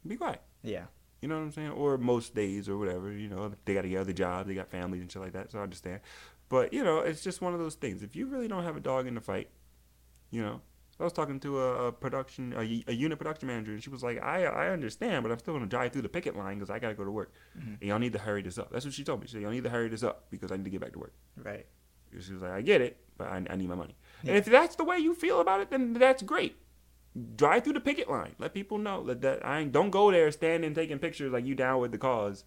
[0.06, 0.40] be quiet.
[0.62, 0.84] Yeah.
[1.20, 1.70] You know what I'm saying?
[1.70, 3.12] Or most days or whatever.
[3.12, 5.52] You know, they got to get other jobs, they got families and shit like that.
[5.52, 6.00] So I understand.
[6.48, 8.02] But you know, it's just one of those things.
[8.02, 9.50] If you really don't have a dog in the fight,
[10.30, 10.60] you know.
[11.00, 14.02] I was talking to a, a production, a, a unit production manager, and she was
[14.02, 16.78] like, "I I understand, but I'm still gonna drive through the picket line because I
[16.78, 17.32] gotta go to work.
[17.58, 17.78] Mhm.
[17.80, 19.26] And y'all need to hurry this up." That's what she told me.
[19.26, 20.98] She said, "Y'all need to hurry this up because I need to get back to
[20.98, 21.66] work." Right.
[22.18, 24.30] She was like, "I get it, but I, I need my money." Yeah.
[24.30, 26.56] And if that's the way you feel about it, then that's great.
[27.36, 28.34] Drive through the picket line.
[28.38, 31.54] Let people know that, that I ain't, don't go there standing taking pictures like you
[31.56, 32.44] down with the cause.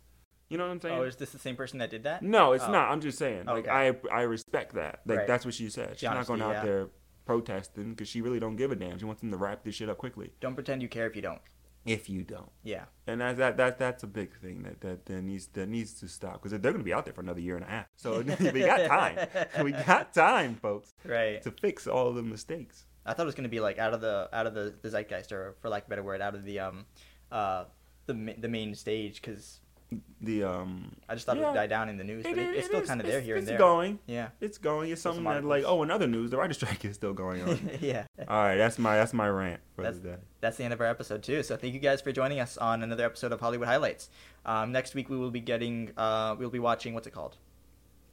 [0.49, 0.99] You know what I'm saying?
[0.99, 2.22] Oh, is this the same person that did that?
[2.22, 2.72] no, it's Oh.
[2.72, 2.91] not.
[2.91, 3.45] I'm just saying.
[3.45, 5.01] Like I I respect that.
[5.06, 5.28] Like Right.
[5.28, 5.97] that's what she said.
[5.97, 6.64] She's The not going out yeah.
[6.64, 6.88] there
[7.26, 8.97] protesting because she really don't give a damn.
[8.99, 10.32] She wants them to wrap this shit up quickly.
[10.41, 11.41] Don't pretend you care if you don't.
[11.86, 12.86] If you don't, Yeah.
[13.07, 16.07] and that's that that that's a big thing that that, that needs that needs to
[16.07, 17.88] stop because they're going to be out there for another year and a half.
[17.97, 18.21] So
[18.53, 19.28] we got time.
[19.65, 21.41] We got time, folks, Right.
[21.41, 22.86] to fix all the mistakes.
[23.05, 25.34] I thought it was gonna be like out of the out of the, the zeitgeist,
[25.34, 26.86] or for lack of a better word, out of the um,
[27.34, 27.65] uh,
[28.05, 29.59] the the main stage, because
[30.22, 32.50] The um, I just thought it would die down in the news, but it, it-
[32.52, 33.56] it's it still is- kind of there here and there.
[33.56, 34.00] it's going.
[34.06, 34.30] Yeah.
[34.39, 34.91] It's going.
[34.91, 37.70] It's something that like oh, in other news, the writer's strike is still going on.
[37.82, 38.06] yeah.
[38.28, 40.00] all right, that's my that's my rant for That's-.
[40.41, 41.44] That's the end of our episode too.
[41.44, 44.10] So thank you guys for joining us on another episode of Hollywood Highlights.
[44.46, 47.38] Um, next week we will be getting uh, we'll be watching what's it called?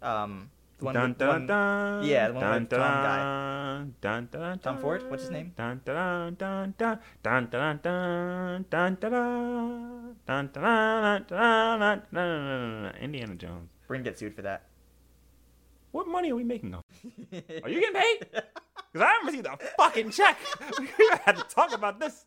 [0.02, 0.50] Um,
[0.80, 3.18] the one, Dun, with- dun, one- dun, yeah, the one dun, with Tom guy.
[4.00, 5.08] dun, dun, Tom Ford?
[5.10, 5.52] What's his name?
[5.56, 8.96] Dun, dun, dun, dun, dun, dun, dun, dun,
[10.26, 12.94] dun, dun.
[13.00, 13.68] Indiana Jones.
[13.88, 14.66] We're gonna get sued for that.
[15.92, 16.84] What money are we making off?
[17.64, 18.20] Are you getting paid?
[18.30, 20.38] Because I haven't received a fucking check.
[20.78, 20.88] we
[21.24, 22.24] had to talk about this.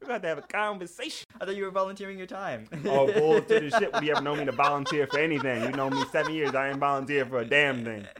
[0.00, 1.26] We got to have to have a conversation.
[1.40, 2.68] I thought you were volunteering your time.
[2.84, 3.92] Oh, bullshit and shit.
[3.92, 5.62] Would you ever know me to volunteer for anything?
[5.62, 6.54] You know me seven years.
[6.54, 8.06] I ain't volunteer for a damn thing.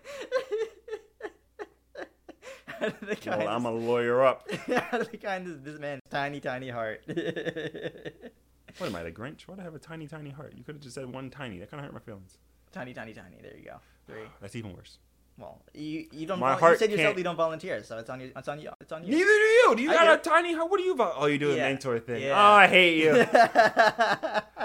[3.27, 4.47] Well, I'm a lawyer up.
[4.93, 7.03] out of the kindness of this man's tiny, tiny heart.
[7.07, 9.43] What am I, the Grinch?
[9.43, 10.53] Why'd I have a tiny, tiny heart?
[10.57, 11.59] You could have just said one tiny.
[11.59, 12.37] That kind of hurt my feelings.
[12.73, 13.39] tiny, tiny, tiny.
[13.41, 13.77] There you go.
[14.07, 14.25] Three.
[14.43, 14.99] That's even worse.
[15.39, 16.39] Well, you you don't.
[16.41, 18.33] My vol- heart you said yourself can't- you don't volunteer, so it's on you.
[18.35, 18.71] It's on you.
[18.81, 19.11] It's on you.
[19.11, 19.75] Neither do you.
[19.77, 20.31] Do you I got do.
[20.31, 20.71] a tiny heart?
[20.71, 20.95] What do you?
[20.97, 21.69] Vo- oh, you do a Yeah.
[21.69, 22.23] mentor thing.
[22.23, 22.33] Yeah.
[22.41, 23.11] Oh, I hate you.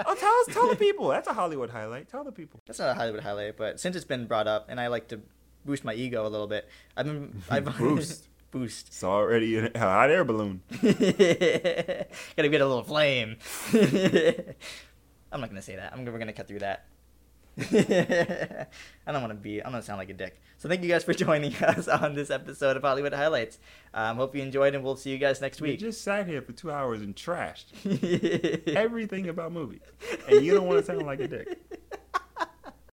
[0.06, 1.08] oh, tell us, tell the people.
[1.08, 2.08] That's a Hollywood highlight.
[2.08, 2.60] Tell the people.
[2.66, 5.20] That's not a Hollywood highlight, but since it's been brought up, and I like to
[5.66, 8.28] boost my ego a little bit, I've been I've Boost.
[8.50, 8.88] boost.
[8.88, 10.62] It's already a hot air balloon.
[10.80, 13.36] Gotta get a little flame.
[15.32, 15.92] I'm not gonna say that.
[15.92, 16.84] I'm we're gonna cut through that.
[17.58, 18.66] I
[19.12, 19.60] don't want to be.
[19.60, 20.40] I don't want to sound like a dick.
[20.58, 23.58] So thank you guys for joining us on this episode of Hollywood Highlights.
[23.92, 25.80] Um, hope you enjoyed, and we'll see you guys next We week.
[25.80, 27.66] just sat here for two hours and trashed
[28.76, 29.80] everything about movies,
[30.28, 31.58] and you don't want to sound like a dick.